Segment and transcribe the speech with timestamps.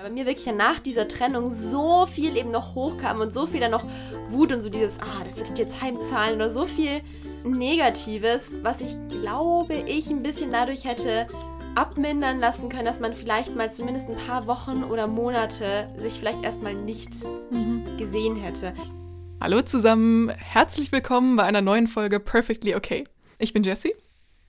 [0.00, 3.58] Bei mir wirklich ja nach dieser Trennung so viel eben noch hochkam und so viel
[3.58, 3.84] dann noch
[4.28, 7.00] Wut und so dieses, ah, das wird jetzt heimzahlen oder so viel
[7.42, 11.26] Negatives, was ich glaube, ich ein bisschen dadurch hätte
[11.74, 16.44] abmindern lassen können, dass man vielleicht mal zumindest ein paar Wochen oder Monate sich vielleicht
[16.44, 17.10] erstmal nicht
[17.50, 17.82] mhm.
[17.98, 18.74] gesehen hätte.
[19.40, 23.02] Hallo zusammen, herzlich willkommen bei einer neuen Folge Perfectly Okay.
[23.38, 23.94] Ich bin Jessie.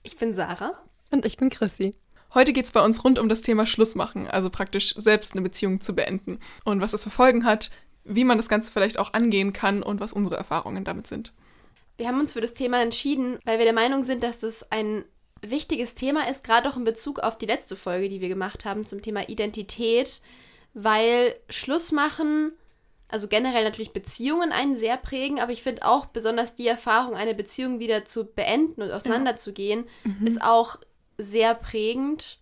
[0.04, 0.74] Ich bin Sarah.
[1.10, 1.96] Und ich bin Chrissy.
[2.32, 5.42] Heute geht es bei uns rund um das Thema Schluss machen, also praktisch selbst eine
[5.42, 7.70] Beziehung zu beenden und was das für Folgen hat,
[8.04, 11.32] wie man das Ganze vielleicht auch angehen kann und was unsere Erfahrungen damit sind.
[11.96, 15.04] Wir haben uns für das Thema entschieden, weil wir der Meinung sind, dass das ein
[15.42, 18.86] wichtiges Thema ist, gerade auch in Bezug auf die letzte Folge, die wir gemacht haben
[18.86, 20.22] zum Thema Identität,
[20.72, 22.52] weil Schluss machen,
[23.08, 27.34] also generell natürlich Beziehungen einen sehr prägen, aber ich finde auch besonders die Erfahrung, eine
[27.34, 30.12] Beziehung wieder zu beenden und auseinanderzugehen, ja.
[30.12, 30.26] mhm.
[30.26, 30.78] ist auch
[31.22, 32.38] sehr prägend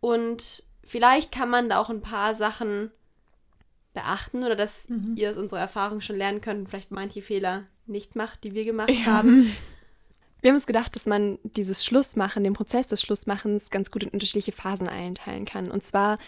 [0.00, 2.90] und vielleicht kann man da auch ein paar Sachen
[3.94, 5.14] beachten oder dass mhm.
[5.16, 8.64] ihr aus unserer Erfahrung schon lernen könnt und vielleicht manche Fehler nicht macht, die wir
[8.64, 9.06] gemacht ja.
[9.06, 9.54] haben.
[10.40, 14.08] Wir haben uns gedacht, dass man dieses Schlussmachen, den Prozess des Schlussmachens ganz gut in
[14.08, 15.70] unterschiedliche Phasen einteilen kann.
[15.70, 16.18] Und zwar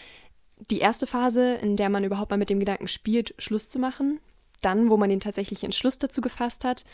[0.71, 4.21] die erste Phase, in der man überhaupt mal mit dem Gedanken spielt, Schluss zu machen.
[4.61, 6.85] Dann, wo man den tatsächlichen Entschluss dazu gefasst hat.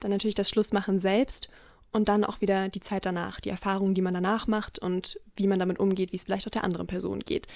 [0.00, 1.50] Dann natürlich das Schlussmachen selbst
[1.92, 5.46] und dann auch wieder die Zeit danach, die Erfahrungen, die man danach macht und wie
[5.46, 7.46] man damit umgeht, wie es vielleicht auch der anderen Person geht.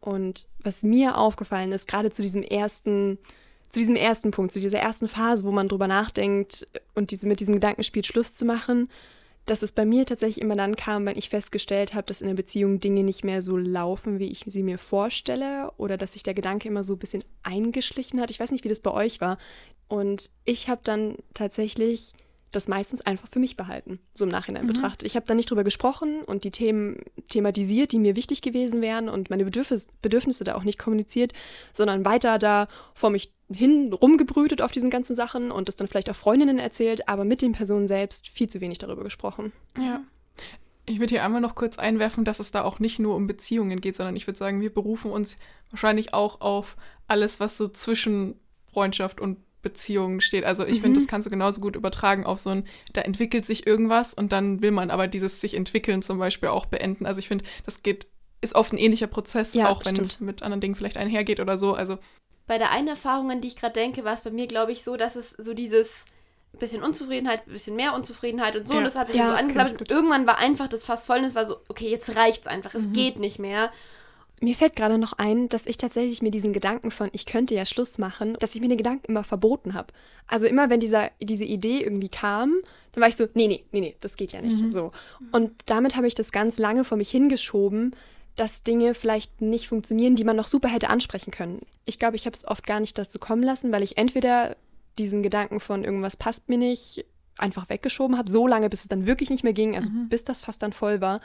[0.00, 3.18] Und was mir aufgefallen ist, gerade zu diesem ersten,
[3.68, 7.40] zu diesem ersten Punkt, zu dieser ersten Phase, wo man drüber nachdenkt und diese, mit
[7.40, 8.88] diesem Gedanken spielt, Schluss zu machen,
[9.46, 12.34] dass es bei mir tatsächlich immer dann kam, wenn ich festgestellt habe, dass in der
[12.34, 16.34] Beziehung Dinge nicht mehr so laufen, wie ich sie mir vorstelle, oder dass sich der
[16.34, 18.30] Gedanke immer so ein bisschen eingeschlichen hat.
[18.30, 19.38] Ich weiß nicht, wie das bei euch war.
[19.88, 22.12] Und ich habe dann tatsächlich
[22.52, 24.68] das meistens einfach für mich behalten, so im Nachhinein mhm.
[24.68, 25.06] betrachtet.
[25.06, 29.08] Ich habe da nicht drüber gesprochen und die Themen thematisiert, die mir wichtig gewesen wären
[29.08, 31.32] und meine Bedürfnis, Bedürfnisse da auch nicht kommuniziert,
[31.72, 36.10] sondern weiter da vor mich hin rumgebrütet auf diesen ganzen Sachen und das dann vielleicht
[36.10, 39.52] auch Freundinnen erzählt, aber mit den Personen selbst viel zu wenig darüber gesprochen.
[39.78, 40.00] Ja.
[40.86, 43.80] Ich würde hier einmal noch kurz einwerfen, dass es da auch nicht nur um Beziehungen
[43.80, 45.38] geht, sondern ich würde sagen, wir berufen uns
[45.70, 48.40] wahrscheinlich auch auf alles, was so zwischen
[48.72, 50.44] Freundschaft und Beziehungen steht.
[50.44, 50.82] Also ich mhm.
[50.82, 54.32] finde, das kannst du genauso gut übertragen auf so ein, da entwickelt sich irgendwas und
[54.32, 57.06] dann will man aber dieses sich entwickeln zum Beispiel auch beenden.
[57.06, 58.06] Also ich finde, das geht,
[58.40, 61.58] ist oft ein ähnlicher Prozess, ja, auch wenn es mit anderen Dingen vielleicht einhergeht oder
[61.58, 61.74] so.
[61.74, 61.98] Also
[62.46, 64.82] bei der einen Erfahrung, an die ich gerade denke, war es bei mir, glaube ich,
[64.82, 66.06] so, dass es so dieses
[66.58, 68.74] bisschen Unzufriedenheit, ein bisschen mehr Unzufriedenheit und so.
[68.74, 68.78] Ja.
[68.80, 69.80] Und das hat sich ja, so angesammelt.
[69.80, 72.74] Und irgendwann war einfach das fast voll und es war so, okay, jetzt reicht's einfach,
[72.74, 72.92] es mhm.
[72.92, 73.70] geht nicht mehr.
[74.40, 77.66] Mir fällt gerade noch ein, dass ich tatsächlich mir diesen Gedanken von, ich könnte ja
[77.66, 79.92] Schluss machen, dass ich mir den Gedanken immer verboten habe.
[80.26, 82.54] Also immer, wenn dieser, diese Idee irgendwie kam,
[82.92, 84.60] dann war ich so, nee, nee, nee, nee, das geht ja nicht.
[84.60, 84.70] Mhm.
[84.70, 84.92] So.
[85.30, 87.94] Und damit habe ich das ganz lange vor mich hingeschoben,
[88.36, 91.60] dass Dinge vielleicht nicht funktionieren, die man noch super hätte ansprechen können.
[91.84, 94.56] Ich glaube, ich habe es oft gar nicht dazu kommen lassen, weil ich entweder
[94.98, 97.04] diesen Gedanken von irgendwas passt mir nicht
[97.36, 100.08] einfach weggeschoben habe, so lange, bis es dann wirklich nicht mehr ging, also mhm.
[100.08, 101.20] bis das fast dann voll war.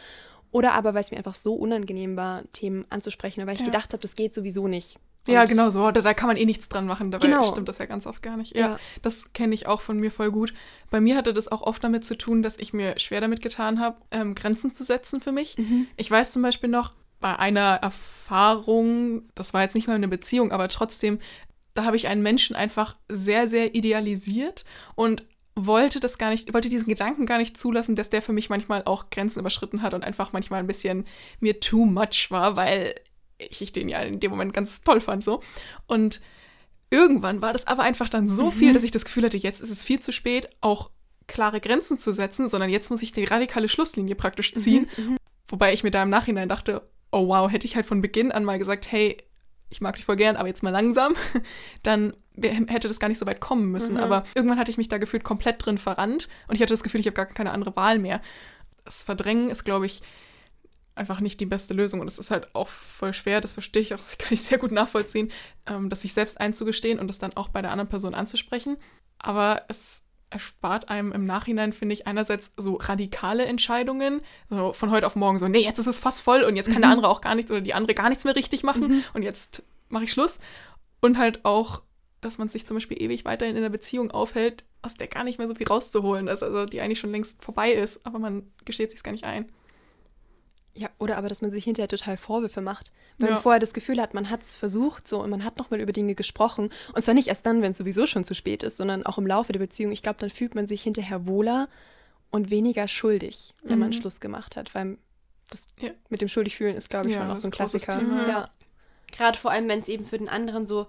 [0.55, 3.66] Oder aber, weil es mir einfach so unangenehm war, Themen anzusprechen, weil ich ja.
[3.66, 4.97] gedacht habe, das geht sowieso nicht.
[5.27, 5.91] Und ja, genau so.
[5.91, 7.11] Da, da, kann man eh nichts dran machen.
[7.11, 7.45] Dabei genau.
[7.45, 8.55] stimmt das ja ganz oft gar nicht.
[8.55, 8.79] Ja, ja.
[9.01, 10.53] das kenne ich auch von mir voll gut.
[10.91, 13.81] Bei mir hatte das auch oft damit zu tun, dass ich mir schwer damit getan
[13.81, 15.57] habe, ähm, Grenzen zu setzen für mich.
[15.57, 15.88] Mhm.
[15.97, 20.53] Ich weiß zum Beispiel noch, bei einer Erfahrung, das war jetzt nicht mal eine Beziehung,
[20.53, 21.19] aber trotzdem,
[21.73, 24.63] da habe ich einen Menschen einfach sehr, sehr idealisiert
[24.95, 28.49] und wollte das gar nicht, wollte diesen Gedanken gar nicht zulassen, dass der für mich
[28.49, 31.05] manchmal auch Grenzen überschritten hat und einfach manchmal ein bisschen
[31.39, 32.95] mir too much war, weil
[33.38, 35.41] ich, den ja in dem Moment ganz toll fand so.
[35.88, 36.21] Und
[36.89, 38.51] irgendwann war das aber einfach dann so mhm.
[38.51, 40.91] viel, dass ich das Gefühl hatte, jetzt ist es viel zu spät, auch
[41.27, 44.89] klare Grenzen zu setzen, sondern jetzt muss ich die radikale Schlusslinie praktisch mhm, ziehen.
[44.97, 45.17] Mhm,
[45.47, 48.43] Wobei ich mir da im Nachhinein dachte, oh wow, hätte ich halt von Beginn an
[48.43, 49.17] mal gesagt, hey,
[49.69, 51.16] ich mag dich voll gern, aber jetzt mal langsam,
[51.83, 53.96] dann hätte das gar nicht so weit kommen müssen.
[53.96, 54.01] Mhm.
[54.01, 57.01] Aber irgendwann hatte ich mich da gefühlt komplett drin verrannt und ich hatte das Gefühl,
[57.01, 58.22] ich habe gar keine andere Wahl mehr.
[58.84, 60.01] Das Verdrängen ist, glaube ich,
[60.96, 62.00] einfach nicht die beste Lösung.
[62.00, 64.58] Und es ist halt auch voll schwer, das verstehe ich auch, das kann ich sehr
[64.58, 65.32] gut nachvollziehen,
[65.67, 68.78] ähm, das sich selbst einzugestehen und das dann auch bei der anderen Person anzusprechen.
[69.20, 75.05] Aber es erspart einem im Nachhinein, finde ich, einerseits so radikale Entscheidungen, so von heute
[75.05, 76.82] auf morgen so, nee, jetzt ist es fast voll und jetzt kann mhm.
[76.82, 79.03] der andere auch gar nichts oder die andere gar nichts mehr richtig machen mhm.
[79.14, 80.40] und jetzt mache ich Schluss.
[80.99, 81.84] Und halt auch,
[82.25, 85.37] dass man sich zum Beispiel ewig weiterhin in einer Beziehung aufhält, aus der gar nicht
[85.37, 88.91] mehr so viel rauszuholen ist, also die eigentlich schon längst vorbei ist, aber man gesteht
[88.91, 89.49] sich gar nicht ein.
[90.77, 92.91] Ja, oder aber, dass man sich hinterher total Vorwürfe macht.
[93.17, 93.35] Weil ja.
[93.35, 95.93] man vorher das Gefühl hat, man hat es versucht so und man hat nochmal über
[95.93, 96.69] Dinge gesprochen.
[96.93, 99.25] Und zwar nicht erst dann, wenn es sowieso schon zu spät ist, sondern auch im
[99.25, 99.93] Laufe der Beziehung.
[99.93, 101.69] Ich glaube, dann fühlt man sich hinterher wohler
[102.29, 103.79] und weniger schuldig, wenn mhm.
[103.79, 104.75] man Schluss gemacht hat.
[104.75, 104.97] Weil
[105.49, 105.91] das ja.
[106.09, 108.01] mit dem Schuldigfühlen ist, glaube ich, ja, schon auch so ein Klassiker.
[108.27, 108.49] Ja.
[109.13, 110.87] Gerade vor allem, wenn es eben für den anderen so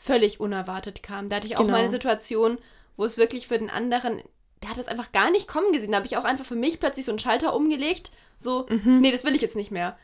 [0.00, 1.28] völlig unerwartet kam.
[1.28, 1.76] Da hatte ich auch genau.
[1.76, 2.56] meine Situation,
[2.96, 4.22] wo es wirklich für den anderen,
[4.62, 5.92] der hat es einfach gar nicht kommen gesehen.
[5.92, 8.10] Da habe ich auch einfach für mich plötzlich so einen Schalter umgelegt.
[8.38, 9.00] So, mhm.
[9.00, 9.98] nee, das will ich jetzt nicht mehr.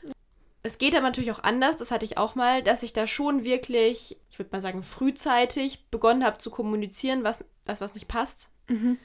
[0.62, 3.44] Es geht aber natürlich auch anders, das hatte ich auch mal, dass ich da schon
[3.44, 8.50] wirklich, ich würde mal sagen, frühzeitig begonnen habe zu kommunizieren, was das, was nicht passt.
[8.68, 8.98] Mhm.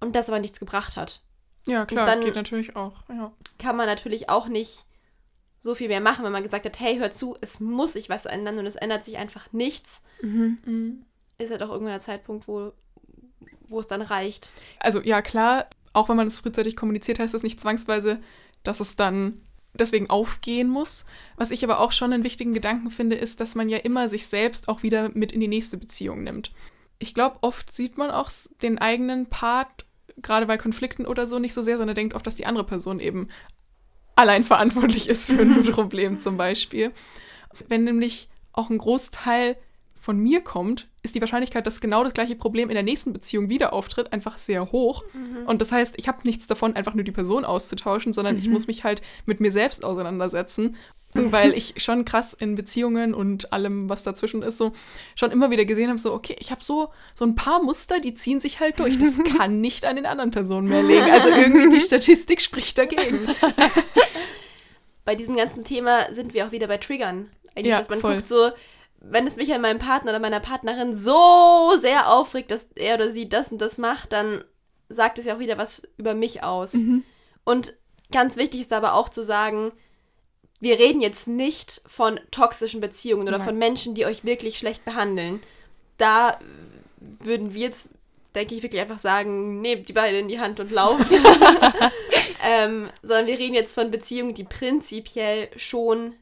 [0.00, 1.22] Und das aber nichts gebracht hat.
[1.66, 3.02] Ja, klar, dann geht natürlich auch.
[3.08, 3.32] Ja.
[3.58, 4.84] Kann man natürlich auch nicht
[5.60, 8.26] so viel mehr machen, wenn man gesagt hat, hey, hör zu, es muss sich was
[8.26, 10.02] ändern und es ändert sich einfach nichts.
[10.22, 10.58] Mhm.
[10.64, 11.04] mhm.
[11.40, 12.72] Ist halt auch irgendwann der Zeitpunkt, wo,
[13.68, 14.52] wo es dann reicht.
[14.80, 18.20] Also ja, klar, auch wenn man es frühzeitig kommuniziert, heißt das nicht zwangsweise,
[18.64, 19.40] dass es dann
[19.72, 21.04] deswegen aufgehen muss.
[21.36, 24.26] Was ich aber auch schon einen wichtigen Gedanken finde, ist, dass man ja immer sich
[24.26, 26.52] selbst auch wieder mit in die nächste Beziehung nimmt.
[26.98, 28.30] Ich glaube, oft sieht man auch
[28.62, 29.86] den eigenen Part,
[30.20, 32.98] gerade bei Konflikten oder so, nicht so sehr, sondern denkt oft, dass die andere Person
[32.98, 33.28] eben
[34.18, 36.92] allein verantwortlich ist für ein Problem zum Beispiel.
[37.68, 39.56] Wenn nämlich auch ein Großteil
[40.00, 43.48] von mir kommt, ist die Wahrscheinlichkeit, dass genau das gleiche Problem in der nächsten Beziehung
[43.48, 45.04] wieder auftritt, einfach sehr hoch.
[45.12, 45.46] Mhm.
[45.46, 48.40] Und das heißt, ich habe nichts davon, einfach nur die Person auszutauschen, sondern mhm.
[48.40, 50.76] ich muss mich halt mit mir selbst auseinandersetzen.
[51.14, 54.72] Weil ich schon krass in Beziehungen und allem, was dazwischen ist, so
[55.14, 58.14] schon immer wieder gesehen habe, so, okay, ich habe so, so ein paar Muster, die
[58.14, 58.98] ziehen sich halt durch.
[58.98, 61.10] Das kann nicht an den anderen Personen mehr liegen.
[61.10, 63.20] Also irgendwie die Statistik spricht dagegen.
[65.04, 67.30] Bei diesem ganzen Thema sind wir auch wieder bei Triggern.
[67.54, 68.16] Eigentlich, ja, dass man voll.
[68.16, 68.50] guckt, so,
[69.00, 73.10] wenn es mich an meinem Partner oder meiner Partnerin so sehr aufregt, dass er oder
[73.10, 74.44] sie das und das macht, dann
[74.90, 76.74] sagt es ja auch wieder was über mich aus.
[76.74, 77.04] Mhm.
[77.44, 77.72] Und
[78.12, 79.72] ganz wichtig ist aber auch zu sagen,
[80.60, 83.46] wir reden jetzt nicht von toxischen Beziehungen oder Nein.
[83.46, 85.40] von Menschen, die euch wirklich schlecht behandeln.
[85.98, 86.38] Da
[86.98, 87.90] würden wir jetzt,
[88.34, 91.10] denke ich, wirklich einfach sagen, nehmt die beide in die Hand und lauft.
[92.44, 96.14] ähm, sondern wir reden jetzt von Beziehungen, die prinzipiell schon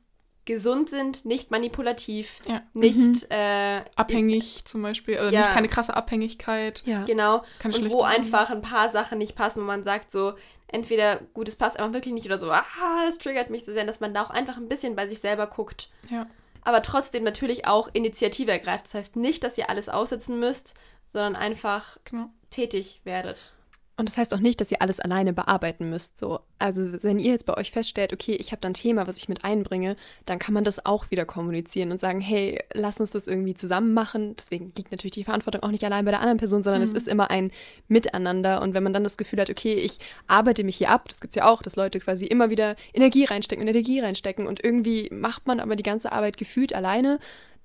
[0.47, 2.63] gesund sind, nicht manipulativ, ja.
[2.73, 3.21] nicht mhm.
[3.31, 5.41] äh, abhängig zum Beispiel, also ja.
[5.41, 6.83] nicht keine krasse Abhängigkeit.
[6.87, 7.05] Ja.
[7.05, 7.43] Genau.
[7.59, 10.35] Keine und wo einfach ein paar Sachen nicht passen, wo man sagt so,
[10.69, 12.65] entweder gut, es passt einfach wirklich nicht oder so, ah,
[13.05, 15.49] das triggert mich so sehr, dass man da auch einfach ein bisschen bei sich selber
[15.49, 15.91] guckt.
[16.09, 16.27] Ja.
[16.63, 18.87] Aber trotzdem natürlich auch Initiative ergreift.
[18.87, 20.75] Das heißt nicht, dass ihr alles aussitzen müsst,
[21.07, 22.31] sondern einfach genau.
[22.51, 23.53] tätig werdet.
[23.99, 26.19] Und das heißt auch nicht, dass ihr alles alleine bearbeiten müsst.
[26.19, 26.41] So.
[26.59, 29.31] Also wenn ihr jetzt bei euch feststellt, okay, ich habe da ein Thema, was ich
[29.31, 29.97] mit einbringe,
[30.27, 33.95] dann kann man das auch wieder kommunizieren und sagen, hey, lass uns das irgendwie zusammen
[33.95, 34.37] machen.
[34.37, 36.89] Deswegen liegt natürlich die Verantwortung auch nicht allein bei der anderen Person, sondern mhm.
[36.89, 37.51] es ist immer ein
[37.89, 38.61] Miteinander.
[38.61, 41.31] Und wenn man dann das Gefühl hat, okay, ich arbeite mich hier ab, das gibt
[41.31, 45.09] es ja auch, dass Leute quasi immer wieder Energie reinstecken und Energie reinstecken und irgendwie
[45.11, 47.19] macht man aber die ganze Arbeit gefühlt alleine,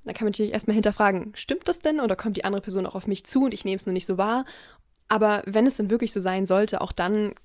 [0.05, 2.95] dann kann man natürlich erstmal hinterfragen, stimmt das denn oder kommt die andere Person auch
[2.95, 4.45] auf mich zu und ich nehme es nur nicht so wahr?
[5.11, 7.35] Aber wenn es denn wirklich so sein sollte, auch dann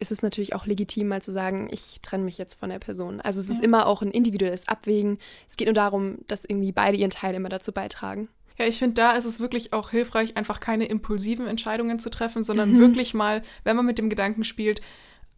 [0.00, 3.20] ist es natürlich auch legitim, mal zu sagen, ich trenne mich jetzt von der Person.
[3.20, 3.54] Also es ja.
[3.54, 5.20] ist immer auch ein individuelles Abwägen.
[5.48, 8.26] Es geht nur darum, dass irgendwie beide ihren Teil immer dazu beitragen.
[8.58, 12.42] Ja, ich finde, da ist es wirklich auch hilfreich, einfach keine impulsiven Entscheidungen zu treffen,
[12.42, 12.80] sondern mhm.
[12.80, 14.80] wirklich mal, wenn man mit dem Gedanken spielt,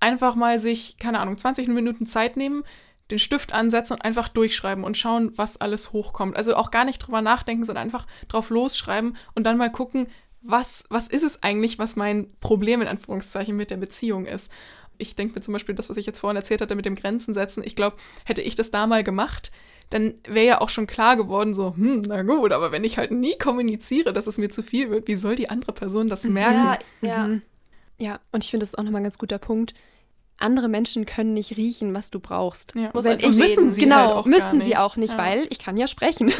[0.00, 2.64] einfach mal sich, keine Ahnung, 20 Minuten Zeit nehmen,
[3.10, 6.34] den Stift ansetzen und einfach durchschreiben und schauen, was alles hochkommt.
[6.34, 10.06] Also auch gar nicht drüber nachdenken, sondern einfach drauf losschreiben und dann mal gucken,
[10.44, 14.52] was, was ist es eigentlich, was mein Problem in Anführungszeichen mit der Beziehung ist.
[14.98, 17.34] Ich denke mir zum Beispiel das, was ich jetzt vorhin erzählt hatte mit dem Grenzen
[17.34, 17.62] setzen.
[17.64, 19.50] Ich glaube, hätte ich das da mal gemacht,
[19.90, 23.10] dann wäre ja auch schon klar geworden, so, hm, na gut, aber wenn ich halt
[23.10, 26.78] nie kommuniziere, dass es mir zu viel wird, wie soll die andere Person das merken?
[27.02, 27.26] Ja, ja.
[27.26, 27.42] Mhm.
[27.98, 29.72] Ja, und ich finde, das ist auch nochmal ein ganz guter Punkt
[30.36, 32.74] andere Menschen können nicht riechen, was du brauchst.
[32.74, 32.92] Ja.
[32.92, 35.18] Halt ich, müssen sie genau, halt auch müssen sie auch nicht, ja.
[35.18, 36.32] weil ich kann ja sprechen.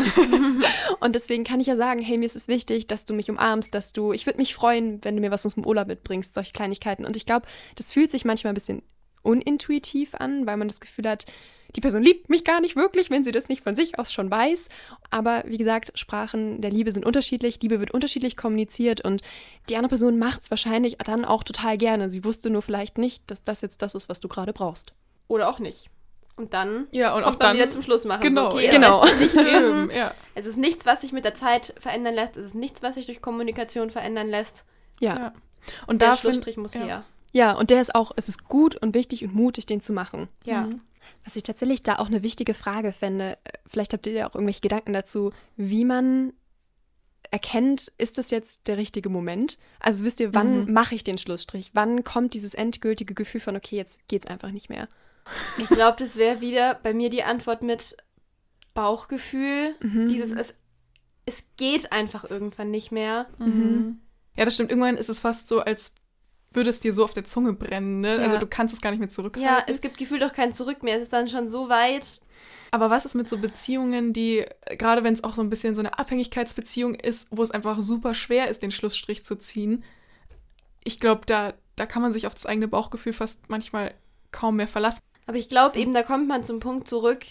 [1.00, 3.74] und deswegen kann ich ja sagen, hey, mir ist es wichtig, dass du mich umarmst,
[3.74, 6.52] dass du, ich würde mich freuen, wenn du mir was aus dem Urlaub mitbringst, solche
[6.52, 7.04] Kleinigkeiten.
[7.04, 7.46] Und ich glaube,
[7.76, 8.82] das fühlt sich manchmal ein bisschen
[9.22, 11.26] unintuitiv an, weil man das Gefühl hat,
[11.76, 14.30] die Person liebt mich gar nicht wirklich, wenn sie das nicht von sich aus schon
[14.30, 14.68] weiß.
[15.10, 19.22] Aber wie gesagt, Sprachen der Liebe sind unterschiedlich, Liebe wird unterschiedlich kommuniziert und
[19.68, 22.08] die andere Person macht es wahrscheinlich dann auch total gerne.
[22.08, 24.92] Sie wusste nur vielleicht nicht, dass das jetzt das ist, was du gerade brauchst.
[25.28, 25.90] Oder auch nicht.
[26.36, 28.22] Und dann ja, und auch dann wieder zum Schluss machen.
[28.22, 29.04] Genau, so, okay, genau.
[29.04, 29.90] Es ist, nicht lösen.
[29.90, 30.12] ja.
[30.34, 32.36] es ist nichts, was sich mit der Zeit verändern lässt.
[32.36, 34.64] Es ist nichts, was sich durch Kommunikation verändern lässt.
[35.00, 35.16] Ja.
[35.16, 35.32] ja.
[35.86, 36.80] Und der Schlussstrich muss ja.
[36.80, 37.04] her.
[37.32, 40.28] Ja, und der ist auch, es ist gut und wichtig und mutig, den zu machen.
[40.44, 40.62] Ja.
[40.62, 40.80] Mhm.
[41.24, 44.34] Was ich tatsächlich da auch eine wichtige Frage fände, äh, vielleicht habt ihr ja auch
[44.34, 46.32] irgendwelche Gedanken dazu, wie man
[47.30, 49.58] erkennt, ist das jetzt der richtige Moment?
[49.80, 50.72] Also wisst ihr, wann mhm.
[50.72, 51.70] mache ich den Schlussstrich?
[51.72, 54.88] Wann kommt dieses endgültige Gefühl von, okay, jetzt geht's einfach nicht mehr?
[55.58, 57.96] Ich glaube, das wäre wieder bei mir die Antwort mit
[58.74, 59.74] Bauchgefühl.
[59.80, 60.08] Mhm.
[60.08, 60.54] Dieses, es,
[61.26, 63.26] es geht einfach irgendwann nicht mehr.
[63.38, 64.00] Mhm.
[64.36, 64.70] Ja, das stimmt.
[64.70, 65.94] Irgendwann ist es fast so, als
[66.54, 68.10] würde es dir so auf der Zunge brennen, ne?
[68.10, 68.28] Also ja.
[68.28, 69.42] Also du kannst es gar nicht mehr zurückhalten.
[69.42, 70.96] Ja, es gibt gefühlt auch kein Zurück mehr.
[70.96, 72.22] Es ist dann schon so weit.
[72.70, 74.44] Aber was ist mit so Beziehungen, die,
[74.78, 78.14] gerade wenn es auch so ein bisschen so eine Abhängigkeitsbeziehung ist, wo es einfach super
[78.14, 79.84] schwer ist, den Schlussstrich zu ziehen?
[80.82, 83.94] Ich glaube, da, da kann man sich auf das eigene Bauchgefühl fast manchmal
[84.32, 85.00] kaum mehr verlassen.
[85.26, 87.24] Aber ich glaube eben, da kommt man zum Punkt zurück,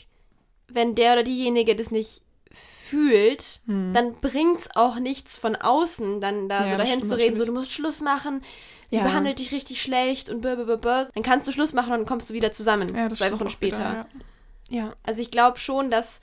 [0.68, 2.22] wenn der oder diejenige das nicht
[2.54, 3.94] fühlt, hm.
[3.94, 7.46] dann bringt es auch nichts von außen, dann da ja, so dahin zu reden, so
[7.46, 8.44] du musst Schluss machen,
[8.90, 9.04] sie ja.
[9.04, 11.10] behandelt dich richtig schlecht und blablabla.
[11.14, 13.78] Dann kannst du Schluss machen und dann kommst du wieder zusammen, ja, zwei Wochen später.
[13.78, 14.08] Wieder,
[14.70, 14.94] ja.
[15.04, 16.22] Also ich glaube schon, dass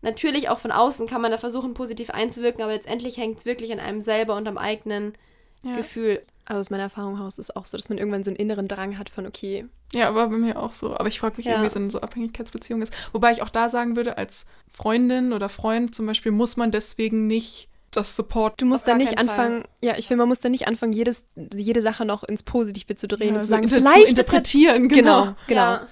[0.00, 3.72] natürlich auch von außen kann man da versuchen, positiv einzuwirken, aber letztendlich hängt es wirklich
[3.72, 5.14] an einem selber und am eigenen
[5.62, 6.22] Gefühl.
[6.44, 8.68] Also aus meiner Erfahrung heraus ist es auch so, dass man irgendwann so einen inneren
[8.68, 9.66] Drang hat von, okay.
[9.94, 10.96] Ja, aber bei mir auch so.
[10.96, 11.52] Aber ich frage mich ja.
[11.52, 12.92] irgendwie, so eine so Abhängigkeitsbeziehung ist.
[13.12, 17.26] Wobei ich auch da sagen würde, als Freundin oder Freund zum Beispiel muss man deswegen
[17.26, 18.60] nicht das Support.
[18.60, 19.70] Du musst da nicht anfangen, Fall.
[19.82, 23.06] ja, ich finde, man muss da nicht anfangen, jedes, jede Sache noch ins Positive zu
[23.06, 25.22] drehen ja, und zu sagen, so vielleicht zu interpretieren, genau.
[25.22, 25.60] Genau, genau.
[25.60, 25.88] Ja.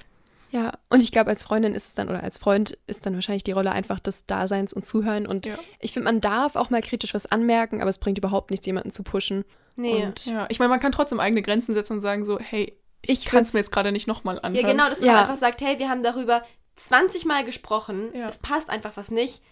[0.50, 0.72] Ja.
[0.88, 3.52] und ich glaube, als Freundin ist es dann, oder als Freund ist dann wahrscheinlich die
[3.52, 5.26] Rolle einfach des Daseins und Zuhören.
[5.26, 5.58] Und ja.
[5.78, 8.90] ich finde, man darf auch mal kritisch was anmerken, aber es bringt überhaupt nichts, jemanden
[8.90, 9.44] zu pushen.
[9.76, 10.04] Nee.
[10.04, 13.20] Und ja, ich meine, man kann trotzdem eigene Grenzen setzen und sagen so, hey, ich,
[13.20, 14.66] ich kann es mir jetzt gerade nicht nochmal anhören.
[14.66, 15.20] Ja, genau, dass man ja.
[15.22, 16.42] einfach sagt, hey, wir haben darüber
[16.76, 18.28] 20 Mal gesprochen, ja.
[18.28, 19.42] es passt einfach was nicht,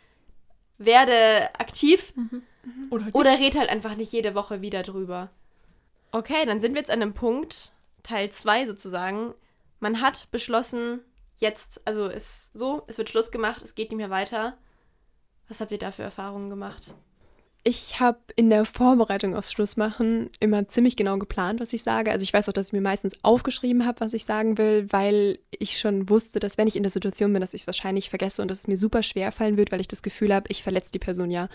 [0.79, 2.43] werde aktiv mhm.
[2.65, 2.87] Mhm.
[2.91, 5.31] Oder, halt oder red halt einfach nicht jede Woche wieder drüber.
[6.11, 9.35] Okay, dann sind wir jetzt an einem Punkt, Teil 2 sozusagen.
[9.81, 11.01] Man hat beschlossen,
[11.37, 14.59] jetzt, also ist so, es wird Schluss gemacht, es geht nicht mehr weiter.
[15.49, 16.95] Was habt ihr da für Erfahrungen gemacht?
[17.65, 22.11] Ich habe in der Vorbereitung aufs Schlussmachen immer ziemlich genau geplant, was ich sage.
[22.11, 25.39] Also ich weiß auch, dass ich mir meistens aufgeschrieben habe, was ich sagen will, weil
[25.51, 28.43] ich schon wusste, dass wenn ich in der Situation bin, dass ich es wahrscheinlich vergesse
[28.43, 30.93] und dass es mir super schwer fallen wird, weil ich das Gefühl habe, ich verletze
[30.93, 31.49] die Person ja.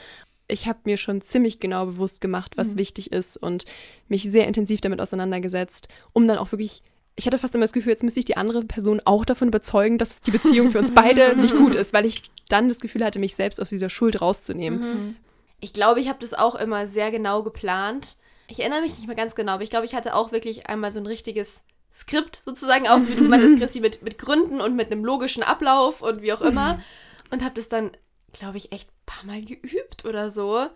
[0.47, 2.79] Ich habe mir schon ziemlich genau bewusst gemacht, was mhm.
[2.79, 3.65] wichtig ist und
[4.07, 6.83] mich sehr intensiv damit auseinandergesetzt, um dann auch wirklich
[7.15, 9.97] ich hatte fast immer das Gefühl, jetzt müsste ich die andere Person auch davon überzeugen,
[9.97, 13.19] dass die Beziehung für uns beide nicht gut ist, weil ich dann das Gefühl hatte,
[13.19, 14.79] mich selbst aus dieser Schuld rauszunehmen.
[14.79, 15.15] Mhm.
[15.59, 18.17] Ich glaube, ich habe das auch immer sehr genau geplant.
[18.47, 20.91] Ich erinnere mich nicht mehr ganz genau, aber ich glaube, ich hatte auch wirklich einmal
[20.91, 24.75] so ein richtiges Skript sozusagen, auch so wie du meinst, Chrissy, mit, mit Gründen und
[24.75, 26.81] mit einem logischen Ablauf und wie auch immer.
[27.29, 27.91] Und habe das dann,
[28.33, 30.67] glaube ich, echt ein paar Mal geübt oder so.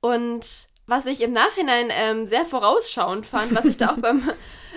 [0.00, 4.22] Und was ich im Nachhinein ähm, sehr vorausschauend fand, was ich da auch beim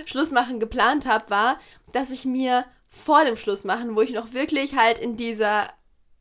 [0.06, 1.60] Schlussmachen geplant habe, war,
[1.92, 5.70] dass ich mir vor dem Schlussmachen, wo ich noch wirklich halt in dieser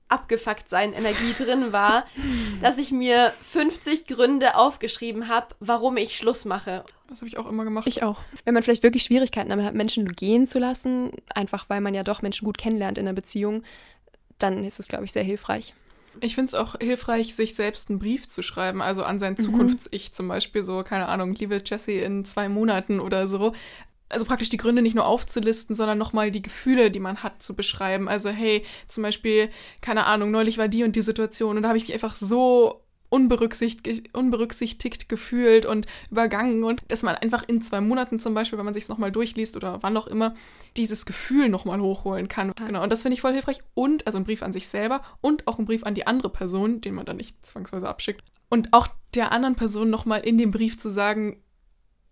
[0.08, 2.04] abgefuckt sein Energie drin war,
[2.60, 6.84] dass ich mir 50 Gründe aufgeschrieben habe, warum ich Schluss mache.
[7.08, 7.86] Das habe ich auch immer gemacht.
[7.86, 8.20] Ich auch.
[8.44, 12.02] Wenn man vielleicht wirklich Schwierigkeiten damit hat, Menschen gehen zu lassen, einfach weil man ja
[12.02, 13.62] doch Menschen gut kennenlernt in der Beziehung,
[14.38, 15.74] dann ist es, glaube ich, sehr hilfreich.
[16.20, 19.38] Ich finde es auch hilfreich, sich selbst einen Brief zu schreiben, also an sein mhm.
[19.38, 23.52] Zukunfts-Ich zum Beispiel, so, keine Ahnung, liebe Jessie in zwei Monaten oder so
[24.08, 27.56] also praktisch die Gründe nicht nur aufzulisten, sondern nochmal die Gefühle, die man hat, zu
[27.56, 28.08] beschreiben.
[28.08, 31.78] Also, hey, zum Beispiel, keine Ahnung, neulich war die und die Situation und da habe
[31.78, 37.80] ich mich einfach so unberücksichtigt, unberücksichtigt gefühlt und übergangen und dass man einfach in zwei
[37.80, 40.34] Monaten zum Beispiel, wenn man sich es nochmal durchliest oder wann auch immer,
[40.76, 42.52] dieses Gefühl nochmal hochholen kann.
[42.66, 43.60] Genau, und das finde ich voll hilfreich.
[43.74, 46.80] Und, also ein Brief an sich selber und auch ein Brief an die andere Person,
[46.80, 48.22] den man dann nicht zwangsweise abschickt.
[48.48, 51.42] Und auch der anderen Person nochmal in dem Brief zu sagen,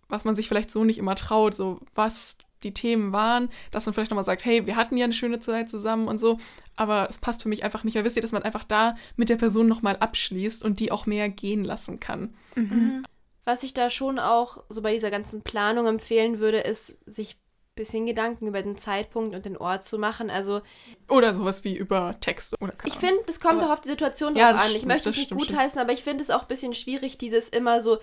[0.08, 3.94] was man sich vielleicht so nicht immer traut, so was die Themen waren, dass man
[3.94, 6.38] vielleicht nochmal sagt, hey, wir hatten ja eine schöne Zeit zusammen und so,
[6.76, 7.94] aber es passt für mich einfach nicht.
[7.94, 11.06] Ja, wisst ihr, dass man einfach da mit der Person nochmal abschließt und die auch
[11.06, 12.34] mehr gehen lassen kann.
[12.54, 12.64] Mhm.
[12.64, 13.04] mhm.
[13.46, 17.74] Was ich da schon auch so bei dieser ganzen Planung empfehlen würde, ist, sich ein
[17.74, 20.30] bisschen Gedanken über den Zeitpunkt und den Ort zu machen.
[20.30, 20.62] Also
[21.10, 24.34] oder sowas wie über Text oder Ich finde, das kommt aber, auch auf die Situation
[24.34, 24.68] ja, drauf an.
[24.68, 27.50] Stimmt, ich möchte es nicht gutheißen, aber ich finde es auch ein bisschen schwierig, dieses
[27.50, 27.98] immer so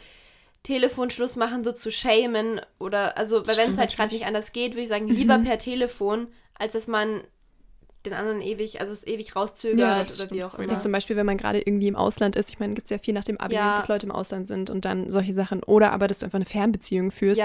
[0.63, 4.73] Telefonschluss machen, so zu shamen oder, also, weil wenn es halt gerade nicht anders geht,
[4.73, 5.45] würde ich sagen, lieber mhm.
[5.45, 7.21] per Telefon, als dass man
[8.05, 10.73] den anderen ewig, also es ewig rauszögert ja, oder wie auch immer.
[10.73, 12.97] Ja, zum Beispiel, wenn man gerade irgendwie im Ausland ist, ich meine, gibt es ja
[12.97, 13.77] viel nach dem Abi, ja.
[13.77, 15.63] dass Leute im Ausland sind und dann solche Sachen.
[15.63, 17.41] Oder aber, dass du einfach eine Fernbeziehung führst.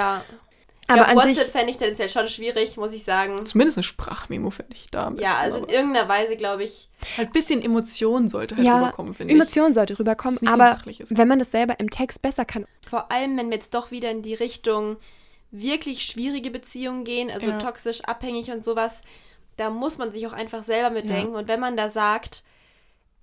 [0.89, 3.45] Aber ja, an WhatsApp fände ich tendenziell schon schwierig, muss ich sagen.
[3.45, 5.09] Zumindest eine Sprachmemo fände ich da.
[5.09, 6.89] Ein ja, also in irgendeiner Weise, glaube ich.
[7.17, 9.41] Halt ein bisschen Emotion sollte halt ja, rüberkommen, finde ich.
[9.41, 12.67] Emotion sollte rüberkommen, aber so wenn man das selber im Text besser kann.
[12.89, 14.97] Vor allem, wenn wir jetzt doch wieder in die Richtung
[15.51, 17.59] wirklich schwierige Beziehungen gehen, also ja.
[17.59, 19.03] toxisch, abhängig und sowas,
[19.57, 21.33] da muss man sich auch einfach selber mitdenken.
[21.33, 21.39] Ja.
[21.39, 22.45] Und wenn man da sagt,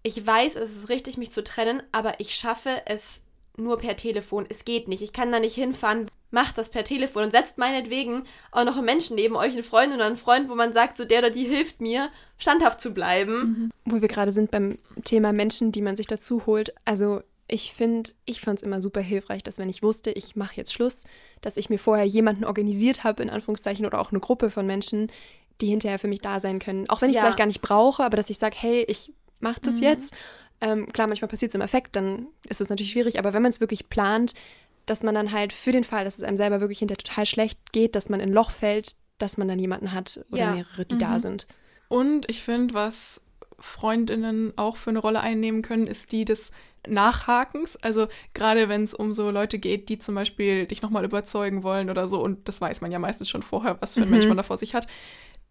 [0.01, 3.23] ich weiß, es ist richtig, mich zu trennen, aber ich schaffe es
[3.55, 4.45] nur per Telefon.
[4.49, 5.01] Es geht nicht.
[5.01, 6.09] Ich kann da nicht hinfahren.
[6.33, 9.93] Macht das per Telefon und setzt meinetwegen auch noch einen Menschen neben euch, einen Freund
[9.93, 13.37] oder einen Freund, wo man sagt, so der oder die hilft mir, standhaft zu bleiben.
[13.37, 13.71] Mhm.
[13.85, 16.73] Wo wir gerade sind beim Thema Menschen, die man sich dazu holt.
[16.85, 20.55] Also ich finde, ich fand es immer super hilfreich, dass wenn ich wusste, ich mache
[20.55, 21.05] jetzt Schluss,
[21.41, 25.11] dass ich mir vorher jemanden organisiert habe, in Anführungszeichen, oder auch eine Gruppe von Menschen,
[25.61, 26.89] die hinterher für mich da sein können.
[26.89, 27.25] Auch wenn ich es ja.
[27.25, 29.83] vielleicht gar nicht brauche, aber dass ich sage, hey, ich mache das mhm.
[29.83, 30.15] jetzt.
[30.61, 33.51] Ähm, klar, manchmal passiert es im Effekt, dann ist es natürlich schwierig, aber wenn man
[33.51, 34.33] es wirklich plant,
[34.85, 37.71] dass man dann halt für den Fall, dass es einem selber wirklich hinterher total schlecht
[37.71, 40.51] geht, dass man in ein Loch fällt, dass man dann jemanden hat oder ja.
[40.51, 40.99] mehrere, die mhm.
[40.99, 41.47] da sind.
[41.87, 43.21] Und ich finde, was
[43.59, 46.51] Freundinnen auch für eine Rolle einnehmen können, ist die des
[46.87, 47.77] Nachhakens.
[47.77, 51.89] Also gerade wenn es um so Leute geht, die zum Beispiel dich nochmal überzeugen wollen
[51.89, 54.11] oder so, und das weiß man ja meistens schon vorher, was für ein mhm.
[54.11, 54.87] Mensch man da vor sich hat,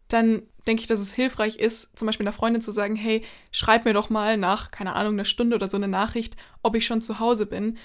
[0.09, 3.85] dann denke ich, dass es hilfreich ist, zum Beispiel einer Freundin zu sagen, hey, schreib
[3.85, 7.01] mir doch mal nach, keine Ahnung, einer Stunde oder so eine Nachricht, ob ich schon
[7.01, 7.79] zu Hause bin.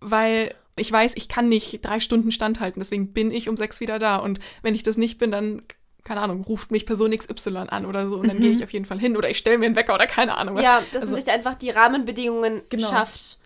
[0.00, 3.98] Weil ich weiß, ich kann nicht drei Stunden standhalten, deswegen bin ich um sechs wieder
[3.98, 4.16] da.
[4.16, 5.62] Und wenn ich das nicht bin, dann,
[6.04, 8.42] keine Ahnung, ruft mich Person XY an oder so und dann mhm.
[8.42, 10.56] gehe ich auf jeden Fall hin oder ich stelle mir einen Wecker oder keine Ahnung
[10.56, 10.64] was.
[10.64, 12.88] Ja, dass also, man sich einfach die Rahmenbedingungen genau.
[12.88, 13.38] schafft.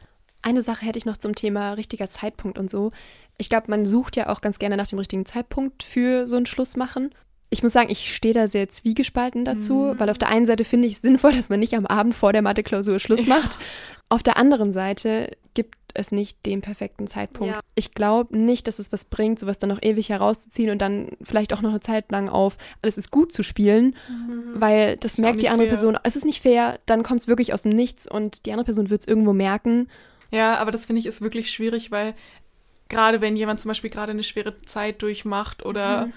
[0.42, 2.92] Eine Sache hätte ich noch zum Thema richtiger Zeitpunkt und so.
[3.38, 6.47] Ich glaube, man sucht ja auch ganz gerne nach dem richtigen Zeitpunkt für so einen
[6.47, 7.11] Schluss machen
[7.49, 10.00] ich muss sagen, ich stehe da sehr zwiegespalten dazu, mhm.
[10.00, 12.33] weil auf der einen Seite finde ich es sinnvoll, dass man nicht am Abend vor
[12.33, 13.37] der Mathe-Klausur Schluss ja.
[13.37, 13.59] macht.
[14.09, 17.54] Auf der anderen Seite gibt es nicht den perfekten Zeitpunkt.
[17.54, 17.60] Ja.
[17.75, 21.54] Ich glaube nicht, dass es was bringt, sowas dann noch ewig herauszuziehen und dann vielleicht
[21.54, 24.60] auch noch eine Zeit lang auf alles ist gut zu spielen, mhm.
[24.60, 25.75] weil das, das merkt die andere fair.
[25.75, 25.98] Person.
[26.04, 28.90] Es ist nicht fair, dann kommt es wirklich aus dem Nichts und die andere Person
[28.90, 29.88] wird es irgendwo merken.
[30.30, 32.14] Ja, aber das finde ich ist wirklich schwierig, weil
[32.88, 36.12] gerade wenn jemand zum Beispiel gerade eine schwere Zeit durchmacht oder mhm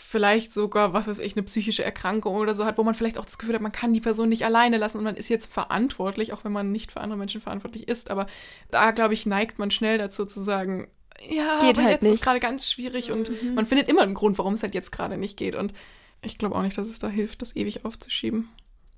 [0.00, 3.24] vielleicht sogar, was weiß ich, eine psychische Erkrankung oder so hat, wo man vielleicht auch
[3.24, 6.32] das Gefühl hat, man kann die Person nicht alleine lassen und man ist jetzt verantwortlich,
[6.32, 8.10] auch wenn man nicht für andere Menschen verantwortlich ist.
[8.10, 8.26] Aber
[8.70, 10.88] da, glaube ich, neigt man schnell dazu zu sagen,
[11.20, 12.12] ja, geht aber halt jetzt nicht.
[12.12, 13.54] ist gerade ganz schwierig und mhm.
[13.54, 15.54] man findet immer einen Grund, warum es halt jetzt gerade nicht geht.
[15.54, 15.74] Und
[16.22, 18.48] ich glaube auch nicht, dass es da hilft, das ewig aufzuschieben.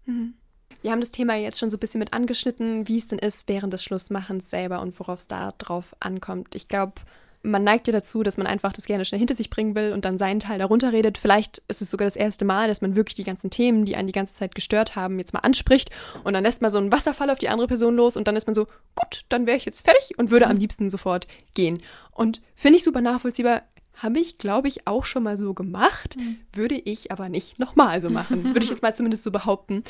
[0.06, 0.34] Mhm.
[0.82, 3.48] Wir haben das Thema jetzt schon so ein bisschen mit angeschnitten, wie es denn ist
[3.48, 6.54] während des Schlussmachens selber und worauf es da drauf ankommt.
[6.54, 6.94] Ich glaube,
[7.42, 10.04] man neigt ja dazu, dass man einfach das gerne schnell hinter sich bringen will und
[10.04, 11.18] dann seinen Teil darunter redet.
[11.18, 14.06] Vielleicht ist es sogar das erste Mal, dass man wirklich die ganzen Themen, die einen
[14.06, 15.90] die ganze Zeit gestört haben, jetzt mal anspricht
[16.24, 18.46] und dann lässt man so einen Wasserfall auf die andere Person los und dann ist
[18.46, 21.82] man so, gut, dann wäre ich jetzt fertig und würde am liebsten sofort gehen.
[22.12, 23.62] Und finde ich super nachvollziehbar.
[23.94, 26.38] Habe ich, glaube ich, auch schon mal so gemacht, mhm.
[26.54, 28.44] würde ich aber nicht nochmal so machen.
[28.44, 29.84] würde ich jetzt mal zumindest so behaupten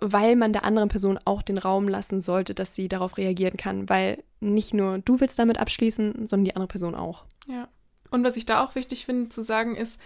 [0.00, 3.88] weil man der anderen Person auch den Raum lassen sollte, dass sie darauf reagieren kann,
[3.88, 7.24] weil nicht nur du willst damit abschließen, sondern die andere Person auch.
[7.46, 7.68] Ja.
[8.10, 10.00] Und was ich da auch wichtig finde zu sagen ist,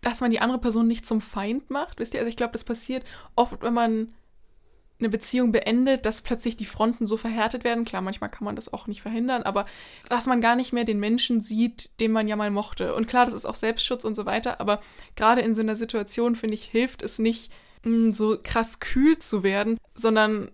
[0.00, 1.98] dass man die andere Person nicht zum Feind macht.
[1.98, 4.14] Wisst ihr, also ich glaube, das passiert oft, wenn man
[4.98, 7.84] eine Beziehung beendet, dass plötzlich die Fronten so verhärtet werden.
[7.84, 9.66] Klar, manchmal kann man das auch nicht verhindern, aber
[10.08, 12.94] dass man gar nicht mehr den Menschen sieht, den man ja mal mochte.
[12.94, 14.80] Und klar, das ist auch Selbstschutz und so weiter, aber
[15.16, 17.52] gerade in so einer Situation, finde ich, hilft es nicht,
[18.12, 20.50] so krass kühl zu werden, sondern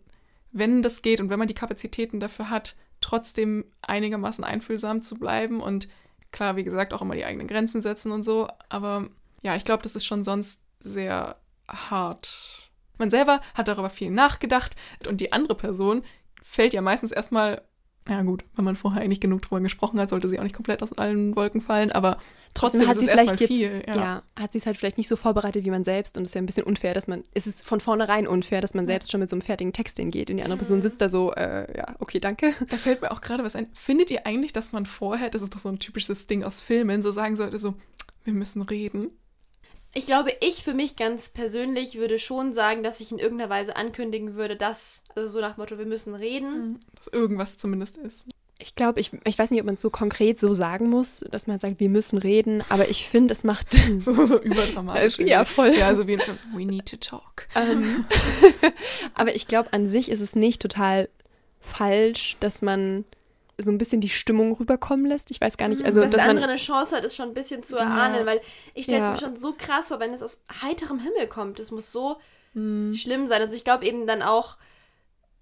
[0.53, 5.61] wenn das geht und wenn man die Kapazitäten dafür hat, trotzdem einigermaßen einfühlsam zu bleiben
[5.61, 5.88] und
[6.31, 8.49] klar, wie gesagt, auch immer die eigenen Grenzen setzen und so.
[8.68, 9.09] Aber
[9.42, 11.37] ja, ich glaube, das ist schon sonst sehr
[11.68, 12.71] hart.
[12.99, 14.77] Man selber hat darüber viel nachgedacht
[15.09, 16.05] und die andere Person
[16.42, 17.62] fällt ja meistens erstmal
[18.09, 20.83] ja gut, wenn man vorher eigentlich genug drüber gesprochen hat, sollte sie auch nicht komplett
[20.83, 22.19] aus allen Wolken fallen, aber
[22.53, 23.83] trotzdem, trotzdem hat sie vielleicht jetzt, viel.
[23.87, 23.97] Ja.
[23.97, 24.23] ja.
[24.38, 26.43] hat sie es halt vielleicht nicht so vorbereitet wie man selbst und es ist ja
[26.43, 29.31] ein bisschen unfair, dass man, es ist von vornherein unfair, dass man selbst schon mit
[29.31, 32.19] so einem fertigen Text hingeht und die andere Person sitzt da so, äh, ja, okay,
[32.19, 32.55] danke.
[32.69, 33.69] Da fällt mir auch gerade was ein.
[33.75, 37.03] Findet ihr eigentlich, dass man vorher, das ist doch so ein typisches Ding aus Filmen,
[37.03, 37.75] so sagen sollte, so,
[38.25, 39.11] wir müssen reden?
[39.95, 43.77] Ich glaube, ich für mich ganz persönlich würde schon sagen, dass ich in irgendeiner Weise
[43.77, 46.71] ankündigen würde, dass, also so nach Motto, wir müssen reden.
[46.71, 46.81] Mhm.
[46.95, 48.27] Dass irgendwas zumindest ist.
[48.59, 51.49] Ich glaube, ich, ich weiß nicht, ob man es so konkret so sagen muss, dass
[51.49, 53.67] man sagt, wir müssen reden, aber ich finde, es macht.
[53.99, 55.19] so, so überdramatisch.
[55.19, 55.75] ja, voll.
[55.75, 57.49] Ja, so wie in Film, we need to talk.
[57.55, 58.07] Um,
[59.15, 61.09] aber ich glaube, an sich ist es nicht total
[61.61, 63.05] falsch, dass man
[63.59, 65.31] so ein bisschen die Stimmung rüberkommen lässt.
[65.31, 65.85] Ich weiß gar nicht.
[65.85, 68.27] Also, dass, dass der andere eine Chance hat, ist schon ein bisschen zu erahnen, ja.
[68.27, 68.41] weil
[68.75, 69.12] ich stelle es ja.
[69.12, 71.59] mir schon so krass vor, wenn es aus heiterem Himmel kommt.
[71.59, 72.17] Das muss so
[72.55, 72.95] mhm.
[72.95, 73.43] schlimm sein.
[73.43, 74.57] Also ich glaube eben dann auch,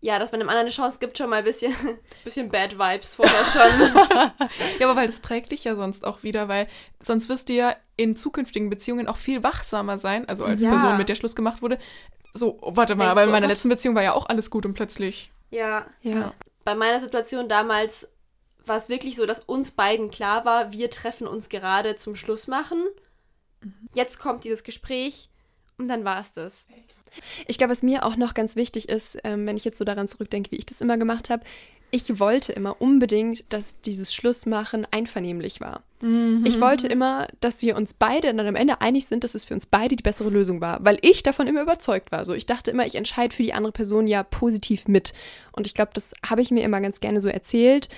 [0.00, 1.74] ja, dass man dem anderen eine Chance gibt, schon mal ein bisschen,
[2.24, 4.30] bisschen Bad Vibes vorher schon.
[4.78, 6.66] ja, aber weil das prägt dich ja sonst auch wieder, weil
[7.00, 10.70] sonst wirst du ja in zukünftigen Beziehungen auch viel wachsamer sein, also als ja.
[10.70, 11.78] Person, mit der Schluss gemacht wurde.
[12.32, 15.32] So, warte mal, aber in meiner letzten Beziehung war ja auch alles gut und plötzlich.
[15.50, 15.86] Ja.
[16.02, 16.32] Ja
[16.64, 18.12] bei meiner Situation damals
[18.66, 22.46] war es wirklich so, dass uns beiden klar war, wir treffen uns gerade zum Schluss
[22.46, 22.84] machen.
[23.62, 23.88] Mhm.
[23.94, 25.30] Jetzt kommt dieses Gespräch
[25.78, 26.68] und dann war es das.
[27.46, 30.08] Ich glaube, was mir auch noch ganz wichtig ist, ähm, wenn ich jetzt so daran
[30.08, 31.44] zurückdenke, wie ich das immer gemacht habe,
[31.90, 35.82] ich wollte immer unbedingt, dass dieses Schlussmachen einvernehmlich war.
[36.00, 36.44] Mhm.
[36.46, 39.54] Ich wollte immer, dass wir uns beide dann am Ende einig sind, dass es für
[39.54, 42.24] uns beide die bessere Lösung war, weil ich davon immer überzeugt war.
[42.24, 45.12] So, ich dachte immer, ich entscheide für die andere Person ja positiv mit.
[45.52, 47.88] Und ich glaube, das habe ich mir immer ganz gerne so erzählt,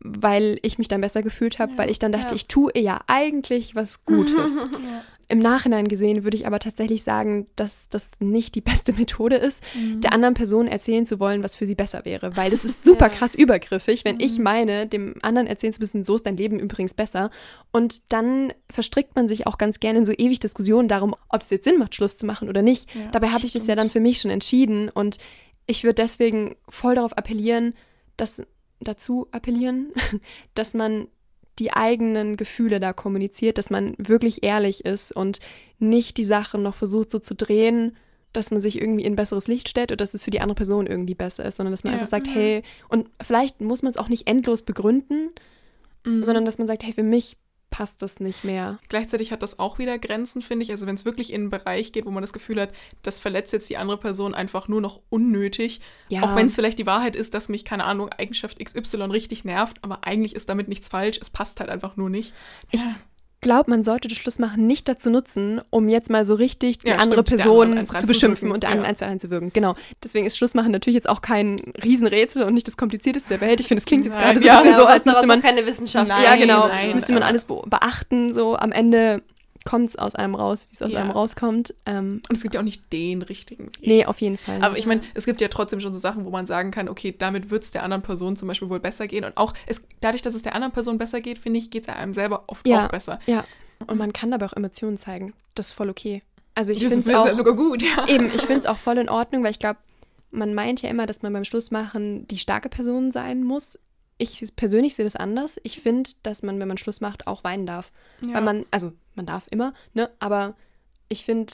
[0.00, 1.78] weil ich mich dann besser gefühlt habe, ja.
[1.78, 2.34] weil ich dann dachte, ja.
[2.34, 4.66] ich tue ja eigentlich was Gutes.
[4.72, 5.04] ja.
[5.30, 9.62] Im Nachhinein gesehen würde ich aber tatsächlich sagen, dass das nicht die beste Methode ist,
[9.74, 10.00] mhm.
[10.00, 12.36] der anderen Person erzählen zu wollen, was für sie besser wäre.
[12.36, 13.14] Weil das ist super ja.
[13.14, 14.22] krass übergriffig, wenn mhm.
[14.22, 17.30] ich meine, dem anderen erzählen zu müssen, so ist dein Leben übrigens besser.
[17.70, 21.50] Und dann verstrickt man sich auch ganz gerne in so ewig Diskussionen darum, ob es
[21.50, 22.92] jetzt Sinn macht, Schluss zu machen oder nicht.
[22.94, 24.88] Ja, Dabei habe ich das ja dann für mich schon entschieden.
[24.88, 25.18] Und
[25.66, 27.74] ich würde deswegen voll darauf appellieren,
[28.16, 28.42] dass
[28.80, 29.92] dazu appellieren,
[30.54, 31.08] dass man
[31.58, 35.40] die eigenen Gefühle da kommuniziert, dass man wirklich ehrlich ist und
[35.78, 37.96] nicht die Sachen noch versucht so zu drehen,
[38.32, 40.54] dass man sich irgendwie in ein besseres Licht stellt oder dass es für die andere
[40.54, 41.98] Person irgendwie besser ist, sondern dass man ja.
[41.98, 42.32] einfach sagt, mhm.
[42.32, 45.30] hey, und vielleicht muss man es auch nicht endlos begründen,
[46.04, 46.24] mhm.
[46.24, 47.36] sondern dass man sagt, hey, für mich
[47.70, 48.78] passt das nicht mehr.
[48.88, 50.70] Gleichzeitig hat das auch wieder Grenzen, finde ich.
[50.72, 53.52] Also wenn es wirklich in einen Bereich geht, wo man das Gefühl hat, das verletzt
[53.52, 55.80] jetzt die andere Person einfach nur noch unnötig.
[56.08, 56.22] Ja.
[56.22, 59.78] Auch wenn es vielleicht die Wahrheit ist, dass mich, keine Ahnung, Eigenschaft XY richtig nervt,
[59.82, 61.18] aber eigentlich ist damit nichts falsch.
[61.20, 62.34] Es passt halt einfach nur nicht.
[62.70, 62.82] Ich,
[63.40, 66.96] glaube, man sollte das Schlussmachen nicht dazu nutzen, um jetzt mal so richtig die ja,
[66.96, 68.90] andere stimmt, Person andere zu beschimpfen und der anderen ja.
[68.90, 69.52] eins zu einzuwirken.
[69.52, 69.74] Genau.
[70.02, 73.60] Deswegen ist Schlussmachen natürlich jetzt auch kein Riesenrätsel und nicht das komplizierteste der Welt.
[73.60, 76.08] Ich finde, es klingt jetzt gerade so ein bisschen so, als müsste man keine Wissenschaft.
[76.08, 76.68] Nein, ja, genau.
[76.68, 78.32] Nein, müsste man alles beachten.
[78.32, 79.22] So am Ende
[79.64, 81.00] kommt es aus einem raus, wie es aus ja.
[81.00, 81.74] einem rauskommt.
[81.86, 83.86] Ähm, und es gibt ja auch nicht den richtigen Weg.
[83.86, 84.62] Nee, auf jeden Fall.
[84.62, 87.14] Aber ich meine, es gibt ja trotzdem schon so Sachen, wo man sagen kann, okay,
[87.16, 89.24] damit wird es der anderen Person zum Beispiel wohl besser gehen.
[89.24, 91.94] Und auch es, dadurch, dass es der anderen Person besser geht, finde ich, geht es
[91.94, 92.86] einem selber oft ja.
[92.86, 93.18] auch besser.
[93.26, 93.44] Ja.
[93.86, 95.34] Und man kann dabei auch Emotionen zeigen.
[95.54, 96.22] Das ist voll okay.
[96.54, 98.06] Also ich finde es auch sogar gut, ja.
[98.08, 99.78] Eben, ich finde es auch voll in Ordnung, weil ich glaube,
[100.30, 103.78] man meint ja immer, dass man beim Schlussmachen die starke Person sein muss.
[104.18, 105.58] Ich persönlich sehe das anders.
[105.64, 107.90] Ich finde, dass man, wenn man Schluss macht, auch weinen darf.
[108.20, 108.34] Ja.
[108.34, 110.10] Weil man, also man darf immer, ne?
[110.18, 110.54] Aber
[111.08, 111.52] ich finde,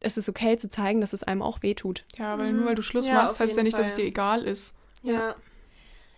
[0.00, 2.04] es ist okay zu zeigen, dass es einem auch wehtut.
[2.18, 2.58] Ja, weil mhm.
[2.58, 3.82] nur weil du Schluss ja, machst, heißt ja nicht, Fall.
[3.82, 4.74] dass es dir egal ist.
[5.02, 5.12] Ja.
[5.12, 5.34] ja.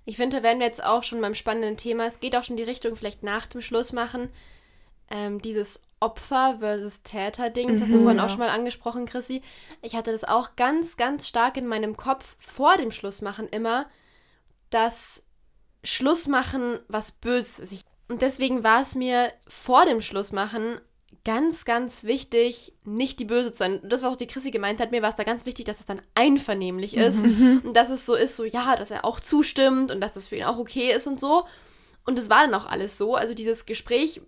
[0.06, 2.06] Ich finde, da werden wir jetzt auch schon beim spannenden Thema.
[2.06, 4.30] Es geht auch schon die Richtung vielleicht nach dem Schluss machen
[5.10, 8.26] ähm, dieses Opfer versus Täter-Ding, das mhm, hast du vorhin ja.
[8.26, 9.42] auch schon mal angesprochen, Chrissy.
[9.82, 13.86] Ich hatte das auch ganz, ganz stark in meinem Kopf vor dem Schlussmachen immer,
[14.70, 15.22] dass
[15.82, 17.84] Schlussmachen was Böses ist.
[18.08, 20.80] Und deswegen war es mir vor dem Schlussmachen
[21.24, 23.80] ganz, ganz wichtig, nicht die Böse zu sein.
[23.82, 25.86] Das, was auch die Chrissy gemeint hat, mir war es da ganz wichtig, dass es
[25.86, 27.24] dann einvernehmlich ist.
[27.24, 27.62] Mhm.
[27.64, 30.36] Und dass es so ist, so ja, dass er auch zustimmt und dass das für
[30.36, 31.46] ihn auch okay ist und so.
[32.04, 33.14] Und es war dann auch alles so.
[33.14, 34.20] Also dieses Gespräch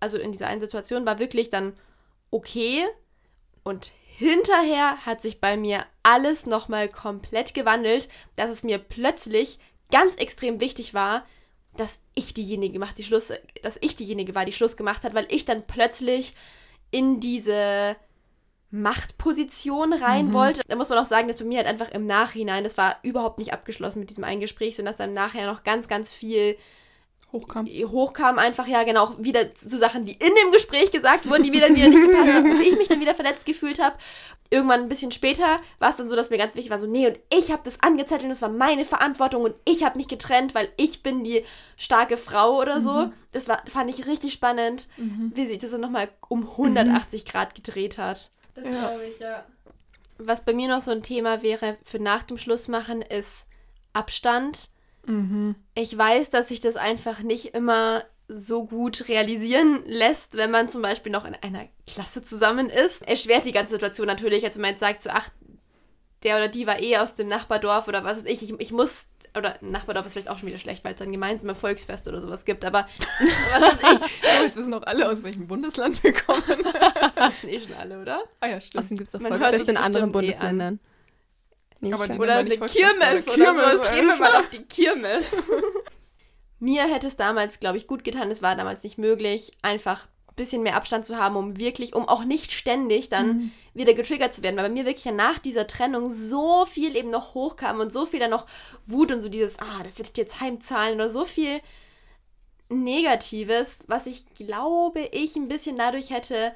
[0.00, 1.74] also in dieser einen Situation, war wirklich dann
[2.30, 2.84] okay.
[3.62, 9.58] Und hinterher hat sich bei mir alles nochmal komplett gewandelt, dass es mir plötzlich
[9.90, 11.24] ganz extrem wichtig war,
[11.78, 15.26] dass ich diejenige macht, die Schluss, dass ich diejenige war, die Schluss gemacht hat, weil
[15.30, 16.34] ich dann plötzlich
[16.90, 17.96] in diese
[18.70, 20.32] Machtposition rein mhm.
[20.32, 20.62] wollte.
[20.66, 23.38] Da muss man auch sagen, dass bei mir halt einfach im Nachhinein, das war überhaupt
[23.38, 26.56] nicht abgeschlossen mit diesem einen Sondern dass da im Nachhinein noch ganz, ganz viel
[27.32, 27.66] hochkam.
[27.66, 31.50] Hochkam einfach, ja, genau, auch wieder zu Sachen, die in dem Gespräch gesagt wurden, die
[31.50, 33.96] mir dann wieder nicht gepasst haben, wo ich mich dann wieder verletzt gefühlt habe.
[34.50, 37.06] Irgendwann ein bisschen später war es dann so, dass mir ganz wichtig war, so, nee,
[37.06, 40.54] und ich habe das angezettelt und das war meine Verantwortung und ich habe mich getrennt,
[40.54, 41.44] weil ich bin die
[41.76, 42.92] starke Frau oder so.
[42.92, 43.12] Mhm.
[43.32, 45.32] Das war, fand ich richtig spannend, mhm.
[45.34, 47.28] wie sich das dann nochmal um 180 mhm.
[47.28, 48.30] Grad gedreht hat.
[48.54, 48.70] Das ja.
[48.70, 49.44] glaube ich, ja.
[50.16, 53.48] Was bei mir noch so ein Thema wäre für nach dem Schlussmachen, ist
[53.92, 54.70] Abstand
[55.08, 55.56] Mhm.
[55.74, 60.82] Ich weiß, dass sich das einfach nicht immer so gut realisieren lässt, wenn man zum
[60.82, 63.02] Beispiel noch in einer Klasse zusammen ist.
[63.08, 65.30] Erschwert die ganze Situation natürlich, als wenn man jetzt sagt, so, ach,
[66.22, 69.06] der oder die war eh aus dem Nachbardorf oder was weiß ich, ich, ich muss,
[69.34, 72.44] oder Nachbardorf ist vielleicht auch schon wieder schlecht, weil es dann gemeinsame Volksfest oder sowas
[72.44, 72.86] gibt, aber
[73.52, 74.20] was weiß ich.
[74.20, 76.42] So, jetzt wissen auch alle, aus welchem Bundesland wir kommen.
[77.14, 78.24] das sind eh schon alle, oder?
[78.40, 78.84] Ah ja, stimmt.
[78.84, 80.74] Außerdem gibt es auch Volksfeste in anderen eh Bundesländern.
[80.74, 80.97] Eh
[81.80, 82.04] Nee, oder
[82.36, 83.84] eine Kirmes, Kirmes oder so.
[83.94, 85.42] Gehen wir mal auf die Kirmes.
[86.58, 88.30] Mir hätte es damals, glaube ich, gut getan.
[88.30, 92.08] Es war damals nicht möglich, einfach ein bisschen mehr Abstand zu haben, um wirklich, um
[92.08, 93.52] auch nicht ständig dann mhm.
[93.74, 94.56] wieder getriggert zu werden.
[94.56, 98.18] Weil bei mir wirklich nach dieser Trennung so viel eben noch hochkam und so viel
[98.18, 98.46] dann noch
[98.84, 101.60] Wut und so dieses, ah, das werde ich dir jetzt heimzahlen oder so viel
[102.70, 106.52] Negatives, was ich glaube, ich ein bisschen dadurch hätte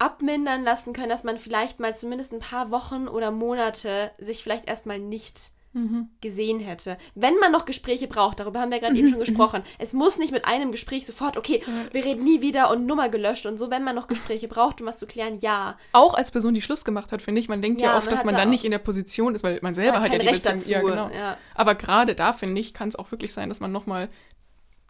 [0.00, 4.68] abmindern lassen können, dass man vielleicht mal zumindest ein paar Wochen oder Monate sich vielleicht
[4.68, 6.08] erstmal nicht mhm.
[6.20, 6.96] gesehen hätte.
[7.14, 9.00] Wenn man noch Gespräche braucht, darüber haben wir gerade mhm.
[9.00, 9.62] eben schon gesprochen.
[9.78, 13.46] Es muss nicht mit einem Gespräch sofort, okay, wir reden nie wieder und Nummer gelöscht
[13.46, 13.70] und so.
[13.70, 15.76] Wenn man noch Gespräche braucht, um was zu klären, ja.
[15.92, 17.48] Auch als Person, die Schluss gemacht hat, finde ich.
[17.48, 19.58] Man denkt ja, ja oft, man dass man dann nicht in der Position ist, weil
[19.62, 20.82] man selber hat ja die Recht Beziehung.
[20.86, 20.98] Dazu.
[20.98, 21.16] Ja, genau.
[21.16, 21.36] Ja.
[21.54, 24.08] Aber gerade da, finde ich, kann es auch wirklich sein, dass man nochmal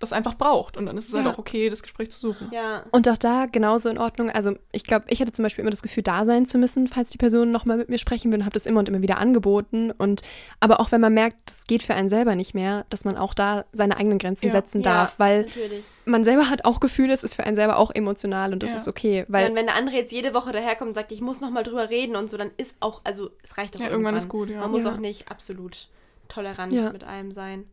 [0.00, 0.76] das einfach braucht.
[0.76, 1.30] Und dann ist es halt ja.
[1.30, 2.48] halt auch okay, das Gespräch zu suchen.
[2.52, 2.84] Ja.
[2.90, 4.30] Und auch da genauso in Ordnung.
[4.30, 7.10] Also ich glaube, ich hatte zum Beispiel immer das Gefühl, da sein zu müssen, falls
[7.10, 9.92] die Person nochmal mit mir sprechen will und habe das immer und immer wieder angeboten.
[9.92, 10.22] Und
[10.58, 13.34] aber auch wenn man merkt, das geht für einen selber nicht mehr, dass man auch
[13.34, 14.52] da seine eigenen Grenzen ja.
[14.52, 15.18] setzen darf.
[15.18, 15.84] Weil natürlich.
[16.06, 18.88] man selber hat auch Gefühle, es ist für einen selber auch emotional und das ist
[18.88, 19.26] okay.
[19.28, 21.90] Weil und wenn der andere jetzt jede Woche daherkommt und sagt, ich muss nochmal drüber
[21.90, 24.14] reden und so, dann ist auch, also es reicht doch ja, irgendwann.
[24.14, 24.60] irgendwann ist gut, ja.
[24.60, 25.88] Man muss auch nicht absolut
[26.28, 27.66] tolerant mit einem sein.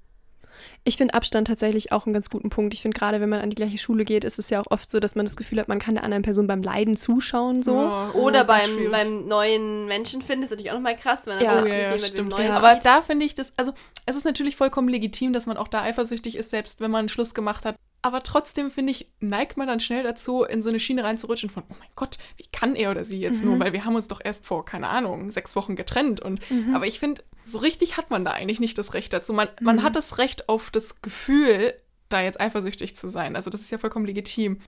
[0.84, 2.74] Ich finde Abstand tatsächlich auch einen ganz guten Punkt.
[2.74, 4.90] Ich finde gerade, wenn man an die gleiche Schule geht, ist es ja auch oft
[4.90, 7.64] so, dass man das Gefühl hat, man kann der anderen Person beim Leiden zuschauen.
[7.64, 7.76] So.
[7.76, 11.62] Ja, oh, Oder beim, beim neuen Menschen finden, ist natürlich auch nochmal krass, wenn ja.
[11.62, 12.38] Oh, ja, ja, stimmt.
[12.38, 13.74] Ja, aber da finde ich das, also
[14.06, 17.10] es ist natürlich vollkommen legitim, dass man auch da eifersüchtig ist, selbst wenn man einen
[17.10, 17.76] Schluss gemacht hat.
[18.02, 21.64] Aber trotzdem, finde ich, neigt man dann schnell dazu, in so eine Schiene reinzurutschen von,
[21.70, 23.50] oh mein Gott, wie kann er oder sie jetzt mhm.
[23.50, 26.20] nur, weil wir haben uns doch erst vor, keine Ahnung, sechs Wochen getrennt.
[26.20, 26.76] Und mhm.
[26.76, 29.34] aber ich finde, so richtig hat man da eigentlich nicht das Recht dazu.
[29.34, 29.66] Man, mhm.
[29.66, 31.74] man hat das Recht auf das Gefühl,
[32.10, 33.36] da jetzt eifersüchtig zu sein.
[33.36, 34.62] Also das ist ja vollkommen legitim.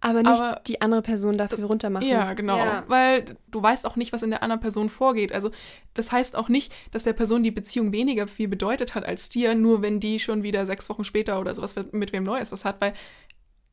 [0.00, 2.06] Aber nicht Aber die andere Person dafür das, runtermachen.
[2.06, 2.56] Ja, genau.
[2.56, 2.84] Ja.
[2.86, 5.32] Weil du weißt auch nicht, was in der anderen Person vorgeht.
[5.32, 5.50] Also
[5.94, 9.54] das heißt auch nicht, dass der Person die Beziehung weniger viel bedeutet hat als dir,
[9.56, 12.80] nur wenn die schon wieder sechs Wochen später oder sowas mit wem Neues was hat.
[12.80, 12.92] Weil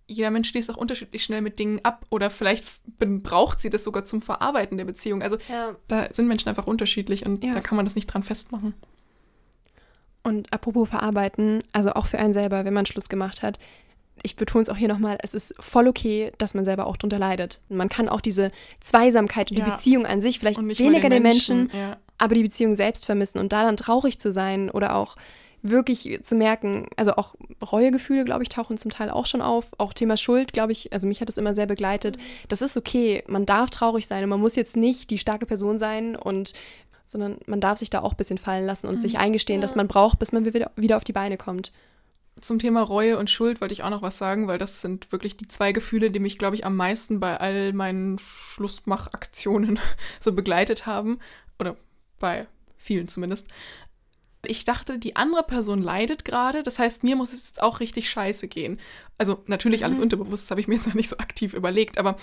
[0.08, 2.66] jeder Mensch schließt auch unterschiedlich schnell mit Dingen ab oder vielleicht
[2.98, 5.22] braucht sie das sogar zum Verarbeiten der Beziehung.
[5.22, 5.76] Also ja.
[5.88, 7.54] da sind Menschen einfach unterschiedlich und ja.
[7.54, 8.74] da kann man das nicht dran festmachen.
[10.24, 13.60] Und apropos verarbeiten, also auch für einen selber, wenn man Schluss gemacht hat,
[14.24, 17.20] ich betone es auch hier nochmal, es ist voll okay, dass man selber auch drunter
[17.20, 17.60] leidet.
[17.70, 19.66] Man kann auch diese Zweisamkeit und ja.
[19.66, 21.98] die Beziehung an sich, vielleicht weniger den Menschen, Menschen ja.
[22.18, 25.16] aber die Beziehung selbst vermissen und da dann traurig zu sein oder auch
[25.70, 27.36] wirklich zu merken, also auch
[27.72, 29.68] Reuegefühle, glaube ich, tauchen zum Teil auch schon auf.
[29.78, 32.18] Auch Thema Schuld, glaube ich, also mich hat es immer sehr begleitet.
[32.48, 35.80] Das ist okay, man darf traurig sein und man muss jetzt nicht die starke Person
[35.80, 36.54] sein und
[37.08, 39.00] sondern man darf sich da auch ein bisschen fallen lassen und mhm.
[39.00, 39.62] sich eingestehen, ja.
[39.62, 41.72] dass man braucht, bis man wieder, wieder auf die Beine kommt.
[42.42, 45.38] Zum Thema Reue und Schuld wollte ich auch noch was sagen, weil das sind wirklich
[45.38, 49.80] die zwei Gefühle, die mich, glaube ich, am meisten bei all meinen Schlussmachaktionen
[50.20, 51.20] so begleitet haben.
[51.60, 51.78] Oder
[52.20, 53.48] bei vielen zumindest.
[54.48, 58.10] Ich dachte, die andere Person leidet gerade, das heißt, mir muss es jetzt auch richtig
[58.10, 58.80] scheiße gehen.
[59.18, 60.04] Also natürlich alles mhm.
[60.04, 62.18] unterbewusst, das habe ich mir jetzt noch nicht so aktiv überlegt, aber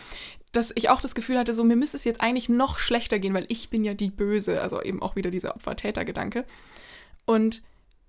[0.53, 3.35] dass ich auch das Gefühl hatte, so mir müsste es jetzt eigentlich noch schlechter gehen,
[3.35, 6.45] weil ich bin ja die Böse, also eben auch wieder dieser Opfer-Täter-Gedanke.
[7.25, 7.63] Und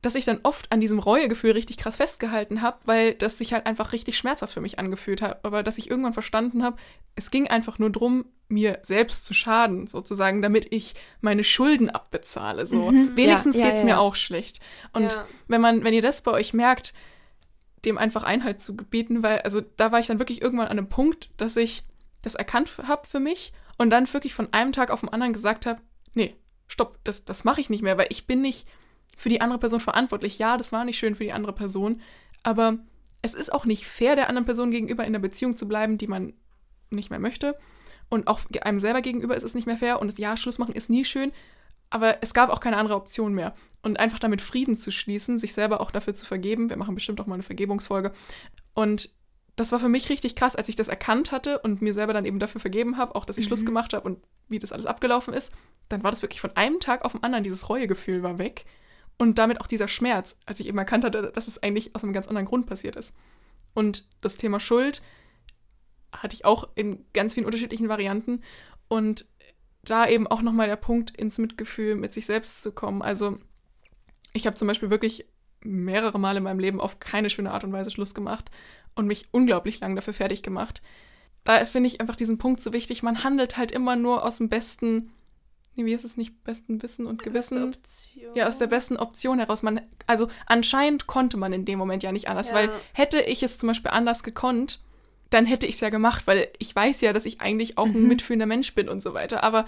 [0.04, 3.66] dass ich dann oft an diesem Reuegefühl richtig krass festgehalten habe, weil das sich halt
[3.66, 5.44] einfach richtig schmerzhaft für mich angefühlt hat.
[5.46, 6.76] Aber dass ich irgendwann verstanden habe,
[7.16, 12.68] es ging einfach nur darum, mir selbst zu schaden, sozusagen, damit ich meine Schulden abbezahle.
[12.68, 12.92] So.
[12.92, 13.16] Mhm.
[13.16, 14.60] Wenigstens ja, geht es ja, mir auch schlecht.
[14.92, 16.94] Und wenn man, wenn ihr das bei euch merkt,
[17.86, 20.90] dem einfach Einhalt zu gebieten, weil, also da war ich dann wirklich irgendwann an einem
[20.90, 21.84] Punkt, dass ich
[22.22, 25.66] das erkannt habe für mich und dann wirklich von einem Tag auf den anderen gesagt
[25.66, 25.80] habe,
[26.14, 26.36] nee,
[26.68, 28.68] stopp, das, das mache ich nicht mehr, weil ich bin nicht
[29.18, 30.40] für die andere Person verantwortlich.
[30.40, 32.02] Ja, das war nicht schön für die andere Person,
[32.44, 32.78] aber
[33.22, 36.08] es ist auch nicht fair, der anderen Person gegenüber in einer Beziehung zu bleiben, die
[36.08, 36.34] man
[36.90, 37.58] nicht mehr möchte.
[38.10, 40.00] Und auch einem selber gegenüber ist es nicht mehr fair.
[40.02, 41.32] Und das Ja, Schluss machen ist nie schön.
[41.90, 43.56] Aber es gab auch keine andere Option mehr.
[43.82, 46.70] Und einfach damit Frieden zu schließen, sich selber auch dafür zu vergeben.
[46.70, 48.12] Wir machen bestimmt auch mal eine Vergebungsfolge.
[48.74, 49.10] Und
[49.56, 52.26] das war für mich richtig krass, als ich das erkannt hatte und mir selber dann
[52.26, 53.50] eben dafür vergeben habe, auch dass ich mhm.
[53.50, 55.54] Schluss gemacht habe und wie das alles abgelaufen ist.
[55.90, 58.66] Dann war das wirklich von einem Tag auf den anderen, dieses Reuegefühl war weg.
[59.18, 62.14] Und damit auch dieser Schmerz, als ich eben erkannt hatte, dass es eigentlich aus einem
[62.14, 63.16] ganz anderen Grund passiert ist.
[63.74, 65.02] Und das Thema Schuld
[66.12, 68.42] hatte ich auch in ganz vielen unterschiedlichen Varianten.
[68.88, 69.28] Und
[69.84, 73.02] da eben auch nochmal der Punkt, ins Mitgefühl mit sich selbst zu kommen.
[73.02, 73.38] Also
[74.34, 75.28] ich habe zum Beispiel wirklich
[75.62, 78.52] mehrere Male in meinem Leben auf keine schöne Art und Weise Schluss gemacht
[78.96, 80.82] und mich unglaublich lang dafür fertig gemacht.
[81.44, 83.04] Da finde ich einfach diesen Punkt so wichtig.
[83.04, 85.12] Man handelt halt immer nur aus dem besten
[85.76, 87.76] nee, wie ist es nicht, besten Wissen und Gewissen?
[88.36, 89.64] Ja, aus der besten Option heraus.
[89.64, 92.56] Man, also anscheinend konnte man in dem Moment ja nicht anders, ja.
[92.56, 94.82] weil hätte ich es zum Beispiel anders gekonnt,
[95.30, 98.04] dann hätte ich es ja gemacht, weil ich weiß ja, dass ich eigentlich auch ein
[98.04, 98.08] mhm.
[98.08, 99.44] mitfühlender Mensch bin und so weiter.
[99.44, 99.66] Aber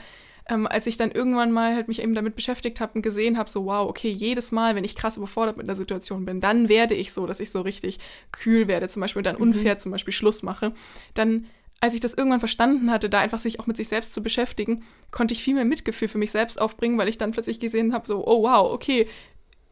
[0.48, 3.50] ähm, als ich dann irgendwann mal halt mich eben damit beschäftigt habe und gesehen habe,
[3.50, 6.94] so wow, okay, jedes Mal, wenn ich krass überfordert mit einer Situation bin, dann werde
[6.94, 8.00] ich so, dass ich so richtig
[8.32, 9.42] kühl werde, zum Beispiel dann mhm.
[9.42, 10.74] unfair zum Beispiel Schluss mache,
[11.16, 11.48] dann
[11.82, 14.84] als ich das irgendwann verstanden hatte, da einfach sich auch mit sich selbst zu beschäftigen,
[15.12, 18.08] konnte ich viel mehr Mitgefühl für mich selbst aufbringen, weil ich dann plötzlich gesehen habe,
[18.08, 19.08] so, oh wow, okay,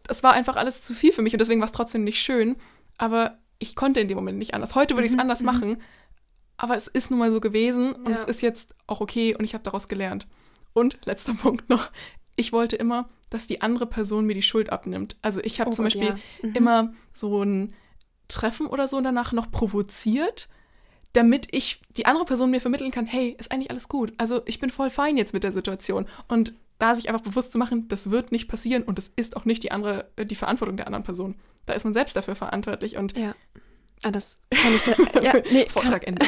[0.04, 2.58] das war einfach alles zu viel für mich und deswegen war es trotzdem nicht schön.
[2.98, 4.76] Aber ich konnte in dem Moment nicht anders.
[4.76, 5.46] Heute würde ich es mhm, anders mhm.
[5.46, 5.78] machen,
[6.58, 8.16] aber es ist nun mal so gewesen und ja.
[8.16, 10.28] es ist jetzt auch okay und ich habe daraus gelernt.
[10.74, 11.90] Und letzter Punkt noch,
[12.36, 15.18] ich wollte immer, dass die andere Person mir die Schuld abnimmt.
[15.22, 16.18] Also ich habe oh zum Beispiel ja.
[16.42, 16.56] mhm.
[16.56, 17.74] immer so ein
[18.28, 20.50] Treffen oder so danach noch provoziert
[21.14, 24.14] damit ich die andere Person mir vermitteln kann, hey, ist eigentlich alles gut.
[24.18, 26.08] Also ich bin voll fein jetzt mit der Situation.
[26.28, 29.46] Und da sich einfach bewusst zu machen, das wird nicht passieren und das ist auch
[29.46, 31.36] nicht die andere, äh, die Verantwortung der anderen Person.
[31.66, 32.98] Da ist man selbst dafür verantwortlich.
[32.98, 33.36] Und ja.
[34.02, 35.22] Ah, das kann ich da.
[35.22, 36.26] Ja, nee, Vortrag Ende.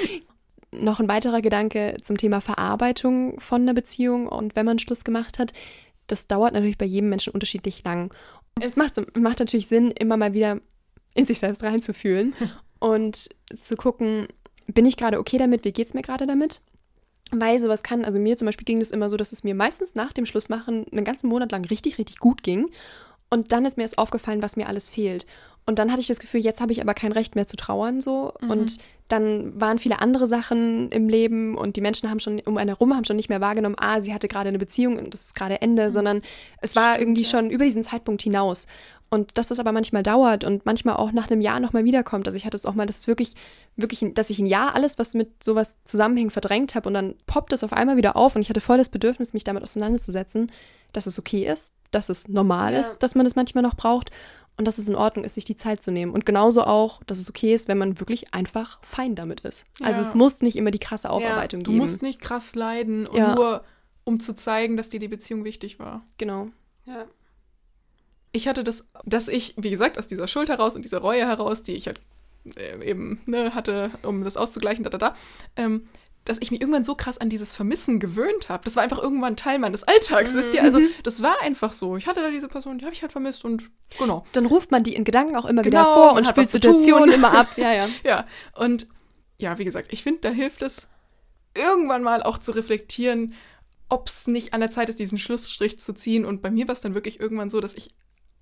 [0.72, 5.38] Noch ein weiterer Gedanke zum Thema Verarbeitung von einer Beziehung und wenn man Schluss gemacht
[5.38, 5.54] hat,
[6.08, 8.12] das dauert natürlich bei jedem Menschen unterschiedlich lang.
[8.60, 10.60] Es macht, macht natürlich Sinn, immer mal wieder
[11.14, 12.34] in sich selbst reinzufühlen
[12.78, 13.28] und
[13.60, 14.28] zu gucken,
[14.66, 16.60] bin ich gerade okay damit, wie geht es mir gerade damit?
[17.30, 19.94] Weil sowas kann, also mir zum Beispiel ging das immer so, dass es mir meistens
[19.94, 22.70] nach dem Schlussmachen einen ganzen Monat lang richtig, richtig gut ging.
[23.30, 25.26] Und dann ist mir erst aufgefallen, was mir alles fehlt.
[25.68, 28.00] Und dann hatte ich das Gefühl, jetzt habe ich aber kein Recht mehr zu trauern
[28.00, 28.32] so.
[28.40, 28.50] Mhm.
[28.50, 32.68] Und dann waren viele andere Sachen im Leben und die Menschen haben schon um einen
[32.68, 35.34] herum haben schon nicht mehr wahrgenommen, ah, sie hatte gerade eine Beziehung und das ist
[35.34, 35.90] gerade Ende, mhm.
[35.90, 36.22] sondern
[36.62, 37.28] es war Stimmt, irgendwie ja.
[37.28, 38.66] schon über diesen Zeitpunkt hinaus.
[39.10, 42.26] Und dass das aber manchmal dauert und manchmal auch nach einem Jahr nochmal wiederkommt.
[42.26, 43.34] Also ich hatte es auch mal, dass es wirklich,
[43.76, 47.54] wirklich, dass ich ein Jahr alles, was mit sowas zusammenhängt, verdrängt habe und dann poppt
[47.54, 50.52] es auf einmal wieder auf und ich hatte voll das Bedürfnis, mich damit auseinanderzusetzen,
[50.92, 52.80] dass es okay ist, dass es normal ja.
[52.80, 54.10] ist, dass man das manchmal noch braucht
[54.58, 56.12] und dass es in Ordnung ist, sich die Zeit zu nehmen.
[56.12, 59.64] Und genauso auch, dass es okay ist, wenn man wirklich einfach fein damit ist.
[59.80, 60.06] Also ja.
[60.06, 61.78] Es muss nicht immer die krasse Aufarbeitung ja, du geben.
[61.78, 63.34] Du musst nicht krass leiden, und ja.
[63.34, 63.64] nur
[64.04, 66.02] um zu zeigen, dass dir die Beziehung wichtig war.
[66.18, 66.48] Genau.
[66.86, 67.06] Ja.
[68.38, 71.64] Ich hatte das, dass ich, wie gesagt, aus dieser Schuld heraus und dieser Reue heraus,
[71.64, 72.00] die ich halt
[72.56, 75.14] äh, eben ne, hatte, um das auszugleichen, da, da, da,
[75.56, 75.88] ähm,
[76.24, 78.62] dass ich mich irgendwann so krass an dieses Vermissen gewöhnt habe.
[78.64, 80.38] Das war einfach irgendwann Teil meines Alltags, mhm.
[80.38, 80.62] wisst ihr?
[80.62, 80.88] Also mhm.
[81.02, 81.96] das war einfach so.
[81.96, 84.24] Ich hatte da diese Person, die habe ich halt vermisst und genau.
[84.34, 87.32] Dann ruft man die in Gedanken auch immer genau, wieder vor und spielt Situationen immer
[87.32, 87.48] ab.
[87.56, 87.88] Ja, ja.
[88.04, 88.86] ja, und
[89.38, 90.88] ja, wie gesagt, ich finde, da hilft es
[91.56, 93.34] irgendwann mal auch zu reflektieren,
[93.88, 96.24] ob es nicht an der Zeit ist, diesen Schlussstrich zu ziehen.
[96.24, 97.90] Und bei mir war es dann wirklich irgendwann so, dass ich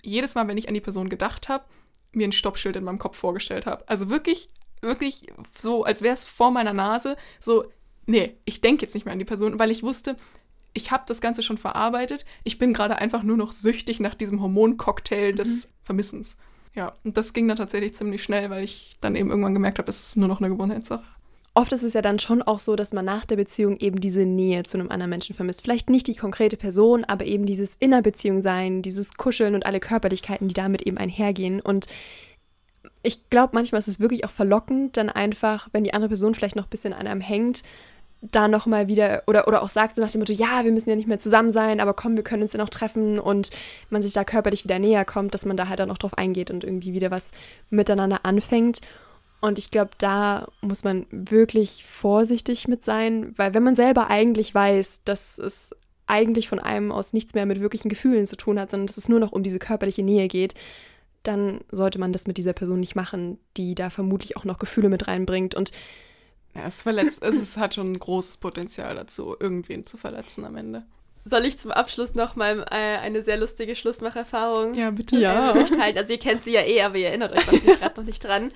[0.06, 1.64] jedes Mal, wenn ich an die Person gedacht habe,
[2.12, 3.86] mir ein Stoppschild in meinem Kopf vorgestellt habe.
[3.88, 4.48] Also wirklich,
[4.80, 7.16] wirklich so, als wäre es vor meiner Nase.
[7.40, 7.70] So,
[8.06, 10.16] nee, ich denke jetzt nicht mehr an die Person, weil ich wusste,
[10.72, 12.24] ich habe das Ganze schon verarbeitet.
[12.44, 15.70] Ich bin gerade einfach nur noch süchtig nach diesem Hormoncocktail des mhm.
[15.82, 16.36] Vermissens.
[16.74, 19.88] Ja, und das ging dann tatsächlich ziemlich schnell, weil ich dann eben irgendwann gemerkt habe,
[19.88, 21.04] es ist nur noch eine Gewohnheitssache.
[21.56, 24.26] Oft ist es ja dann schon auch so, dass man nach der Beziehung eben diese
[24.26, 25.62] Nähe zu einem anderen Menschen vermisst.
[25.62, 30.48] Vielleicht nicht die konkrete Person, aber eben dieses Innerbeziehung sein, dieses Kuscheln und alle Körperlichkeiten,
[30.48, 31.62] die damit eben einhergehen.
[31.62, 31.86] Und
[33.02, 36.56] ich glaube, manchmal ist es wirklich auch verlockend, dann einfach, wenn die andere Person vielleicht
[36.56, 37.62] noch ein bisschen an einem hängt,
[38.20, 40.96] da nochmal wieder oder, oder auch sagt so nach dem Motto, ja, wir müssen ja
[40.96, 43.48] nicht mehr zusammen sein, aber komm, wir können uns ja noch treffen und
[43.88, 46.50] man sich da körperlich wieder näher kommt, dass man da halt auch noch drauf eingeht
[46.50, 47.32] und irgendwie wieder was
[47.70, 48.82] miteinander anfängt.
[49.40, 54.54] Und ich glaube, da muss man wirklich vorsichtig mit sein, weil wenn man selber eigentlich
[54.54, 55.74] weiß, dass es
[56.06, 59.08] eigentlich von einem aus nichts mehr mit wirklichen Gefühlen zu tun hat, sondern dass es
[59.08, 60.54] nur noch um diese körperliche Nähe geht,
[61.22, 64.88] dann sollte man das mit dieser Person nicht machen, die da vermutlich auch noch Gefühle
[64.88, 65.54] mit reinbringt.
[65.54, 65.72] Und
[66.54, 70.84] ja, es verletzt, es hat schon ein großes Potenzial dazu, irgendwen zu verletzen am Ende.
[71.24, 75.18] Soll ich zum Abschluss noch mal äh, eine sehr lustige Schlussmacherfahrung ja, bitte.
[75.18, 75.56] Ja.
[75.56, 78.24] Äh, also ihr kennt sie ja eh, aber ihr erinnert euch wahrscheinlich gerade noch nicht
[78.24, 78.50] dran.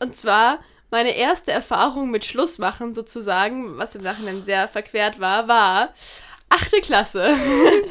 [0.00, 5.90] Und zwar meine erste Erfahrung mit Schlussmachen sozusagen, was im Nachhinein sehr verquert war, war,
[6.48, 7.36] achte Klasse.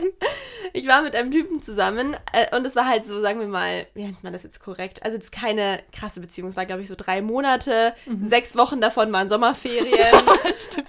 [0.74, 3.86] ich war mit einem Typen zusammen äh, und es war halt so, sagen wir mal,
[3.94, 5.04] wie nennt man das jetzt korrekt?
[5.04, 8.28] Also jetzt keine krasse Beziehung, es war glaube ich so drei Monate, mhm.
[8.28, 9.88] sechs Wochen davon waren Sommerferien.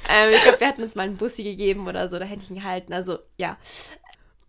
[0.09, 2.51] ähm, ich glaube, wir hatten uns mal einen Bussi gegeben oder so, da hätte ich
[2.51, 3.57] ihn gehalten, also ja.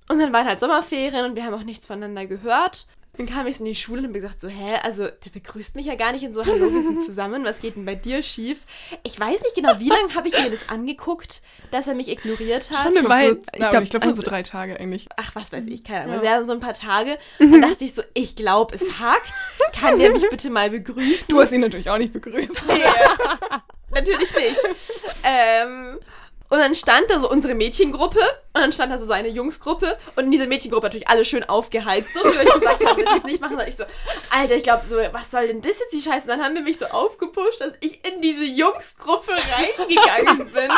[0.07, 2.87] Und dann waren halt Sommerferien und wir haben auch nichts voneinander gehört.
[3.17, 5.75] Dann kam ich so in die Schule und habe gesagt so, hä, also der begrüßt
[5.75, 8.23] mich ja gar nicht in so, hallo, wir sind zusammen, was geht denn bei dir
[8.23, 8.61] schief?
[9.03, 11.41] Ich weiß nicht genau, wie lange habe ich mir das angeguckt,
[11.71, 12.87] dass er mich ignoriert hat.
[12.87, 13.29] Schon eine Weile.
[13.33, 15.07] So, ich glaube, glaub, also, nur so drei Tage eigentlich.
[15.17, 16.23] Ach, was weiß ich, keine Ahnung.
[16.23, 16.31] Ja.
[16.31, 17.17] Also, ja, so ein paar Tage.
[17.39, 17.51] Mhm.
[17.51, 19.33] Dann dachte ich so, ich glaube, es hakt.
[19.73, 21.27] Kann der mich bitte mal begrüßen?
[21.29, 22.57] Du hast ihn natürlich auch nicht begrüßt.
[23.91, 24.59] Nee, natürlich nicht.
[25.23, 25.99] Ähm,
[26.49, 28.19] und dann stand da so unsere Mädchengruppe
[28.53, 32.09] und dann stand da so eine Jungsgruppe und in dieser Mädchengruppe natürlich alle schön aufgeheizt.
[32.13, 33.67] So wie ich gesagt habe, das jetzt nicht machen soll.
[33.67, 33.83] Ich so,
[34.31, 36.23] Alter, ich glaube so, was soll denn das jetzt die Scheiße?
[36.23, 40.71] Und dann haben wir mich so aufgepusht, dass ich in diese Jungsgruppe reingegangen bin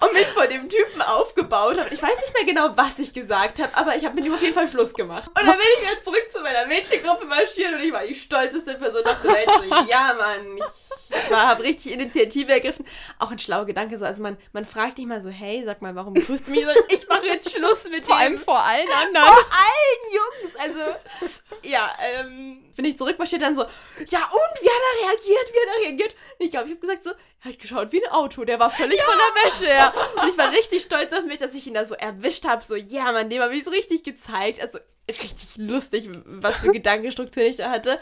[0.00, 1.92] und mich vor dem Typen aufgebaut habe.
[1.92, 4.42] Ich weiß nicht mehr genau, was ich gesagt habe, aber ich habe mit ihm auf
[4.42, 5.28] jeden Fall Schluss gemacht.
[5.28, 8.74] Und dann bin ich wieder zurück zu meiner Mädchengruppe marschiert und ich war die stolzeste
[8.74, 9.48] Person auf der Welt.
[9.48, 10.85] So, ja, Mann, ich,
[11.24, 12.86] ich habe richtig Initiative ergriffen.
[13.18, 14.04] Auch ein schlauer Gedanke so.
[14.04, 16.64] Also man, man fragt dich mal so, hey, sag mal, warum grüßt du mich?
[16.88, 18.38] Ich mache jetzt Schluss mit vor dem.
[18.38, 19.26] Vor allem vor allen anderen.
[19.26, 20.56] Vor allen Jungs.
[20.58, 25.60] Also, ja, ähm, bin ich zurückmarschiert dann so, ja und, wie hat er reagiert, wie
[25.60, 26.14] hat er reagiert?
[26.38, 28.98] Ich glaube, ich habe gesagt so, er hat geschaut wie ein Auto, der war völlig
[28.98, 29.04] ja.
[29.04, 29.94] von der Wäsche her.
[30.22, 32.76] Und ich war richtig stolz auf mich, dass ich ihn da so erwischt habe, so,
[32.76, 34.60] ja, man, dem habe ich es richtig gezeigt.
[34.60, 34.78] Also,
[35.08, 37.98] richtig lustig, was für Gedankenstruktur ich da hatte.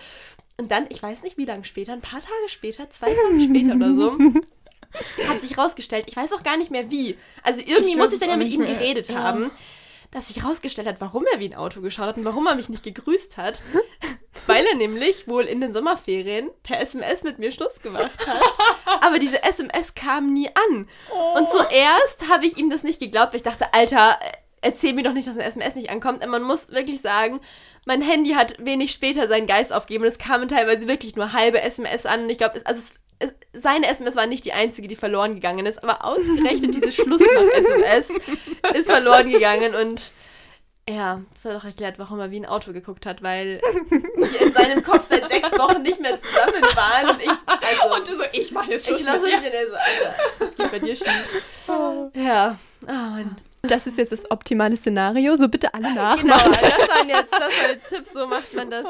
[0.57, 3.74] Und dann, ich weiß nicht wie lange später, ein paar Tage später, zwei Tage später
[3.74, 4.18] oder so,
[5.28, 7.16] hat sich rausgestellt, ich weiß auch gar nicht mehr wie.
[7.42, 8.74] Also irgendwie ich muss ich dann ja mit ihm mehr.
[8.74, 9.16] geredet ja.
[9.16, 9.50] haben
[10.14, 12.68] dass sich herausgestellt hat, warum er wie ein Auto geschaut hat und warum er mich
[12.68, 13.62] nicht gegrüßt hat.
[14.46, 18.40] weil er nämlich wohl in den Sommerferien per SMS mit mir Schluss gemacht hat.
[19.00, 20.88] Aber diese SMS kam nie an.
[21.11, 21.38] Oh.
[21.38, 24.18] Und zuerst habe ich ihm das nicht geglaubt, weil ich dachte, Alter,
[24.65, 26.25] erzähl mir doch nicht, dass ein SMS nicht ankommt.
[26.25, 27.41] Und man muss wirklich sagen,
[27.87, 31.61] mein Handy hat wenig später seinen Geist aufgegeben und es kamen teilweise wirklich nur halbe
[31.61, 32.25] SMS an.
[32.25, 35.67] Und ich glaube, also es, es, seine SMS war nicht die einzige, die verloren gegangen
[35.67, 38.11] ist, aber ausgerechnet diese Schlussmach-SMS
[38.75, 40.11] ist verloren gegangen und
[40.87, 43.59] ja, das hat doch erklärt, warum er wie ein Auto geguckt hat, weil
[43.91, 47.09] wir in seinem Kopf seit sechs Wochen nicht mehr zusammen waren.
[47.09, 49.62] Und, ich, also, und du so, ich mach jetzt Schluss ich mit dir.
[49.62, 51.09] Ich so, Alter, das geht bei dir schief.
[52.15, 53.37] Ja, oh Mann.
[53.69, 56.21] Das ist jetzt das optimale Szenario, so bitte alle nach.
[56.21, 58.87] Genau, das waren jetzt das war der Tipp, so macht man das.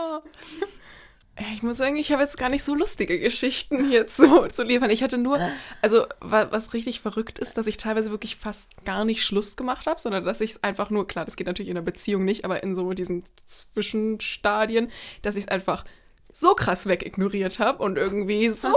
[1.53, 4.91] Ich muss sagen, ich habe jetzt gar nicht so lustige Geschichten hier zu, zu liefern.
[4.91, 5.39] Ich hatte nur,
[5.83, 10.01] also was richtig verrückt ist, dass ich teilweise wirklich fast gar nicht Schluss gemacht habe,
[10.01, 12.62] sondern dass ich es einfach nur, klar, das geht natürlich in einer Beziehung nicht, aber
[12.62, 14.91] in so diesen Zwischenstadien,
[15.22, 15.85] dass ich es einfach
[16.33, 18.68] so krass wegignoriert habe und irgendwie so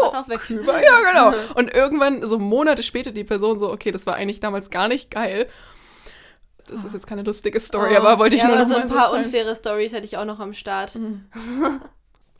[0.49, 1.33] über, ja genau.
[1.55, 5.09] Und irgendwann so Monate später die Person so, okay, das war eigentlich damals gar nicht
[5.09, 5.47] geil.
[6.67, 7.97] Das ist jetzt keine lustige Story, oh.
[7.97, 10.25] aber wollte ich ja, nur aber noch so ein paar unfaire Stories hätte ich auch
[10.25, 10.95] noch am Start.
[10.95, 11.29] Mhm.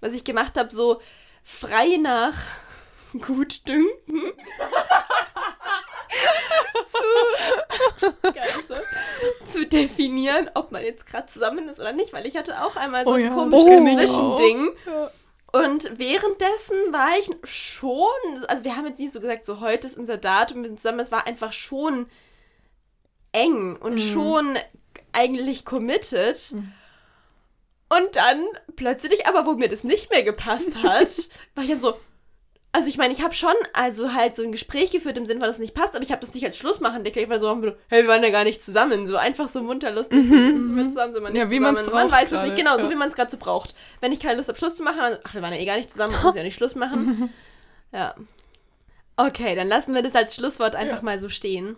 [0.02, 1.02] Was ich gemacht habe, so
[1.44, 2.36] frei nach
[3.14, 3.88] Gutdünken.
[9.48, 12.76] zu, zu definieren, ob man jetzt gerade zusammen ist oder nicht, weil ich hatte auch
[12.76, 13.30] einmal so oh, ein ja.
[13.30, 14.72] komisches oh, Zwischending.
[14.86, 15.12] Ja.
[15.52, 19.98] Und währenddessen war ich schon, also wir haben jetzt nicht so gesagt, so heute ist
[19.98, 22.08] unser Datum, wir sind zusammen, es war einfach schon
[23.38, 24.00] eng und mhm.
[24.00, 24.58] schon
[25.14, 26.38] eigentlich committed.
[26.52, 26.72] Mhm.
[27.90, 31.96] Und dann plötzlich, aber wo mir das nicht mehr gepasst hat, war ich ja so,
[32.74, 35.48] also ich meine, ich habe schon also halt so ein Gespräch geführt im Sinne, weil
[35.48, 37.50] das nicht passt, aber ich habe das nicht als Schlussmachen erklärt, weil so,
[37.88, 40.76] hey, wir waren ja gar nicht zusammen, so einfach so munterlustig, mhm.
[40.76, 41.92] wir zusammen sind wir nicht ja, wie zusammen.
[41.92, 42.84] Man weiß es nicht, genau, ja.
[42.84, 43.74] so wie man es gerade so braucht.
[44.02, 45.78] Wenn ich keine Lust habe, Schluss zu machen, dann, ach, wir waren ja eh gar
[45.78, 47.34] nicht zusammen, muss ja nicht Schluss machen.
[47.94, 48.14] ja.
[49.16, 51.04] Okay, dann lassen wir das als Schlusswort einfach ja.
[51.04, 51.78] mal so stehen.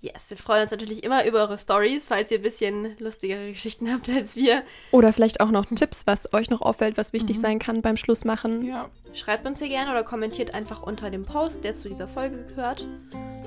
[0.00, 3.92] Yes, wir freuen uns natürlich immer über eure Stories, falls ihr ein bisschen lustigere Geschichten
[3.92, 4.62] habt als wir.
[4.92, 7.40] Oder vielleicht auch noch Tipps, was euch noch auffällt, was wichtig mhm.
[7.40, 8.64] sein kann beim Schlussmachen.
[8.64, 8.88] Ja.
[9.12, 12.86] Schreibt uns hier gerne oder kommentiert einfach unter dem Post, der zu dieser Folge gehört.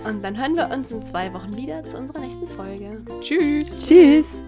[0.05, 3.01] Und dann hören wir uns in zwei Wochen wieder zu unserer nächsten Folge.
[3.21, 3.69] Tschüss.
[3.81, 4.43] Tschüss.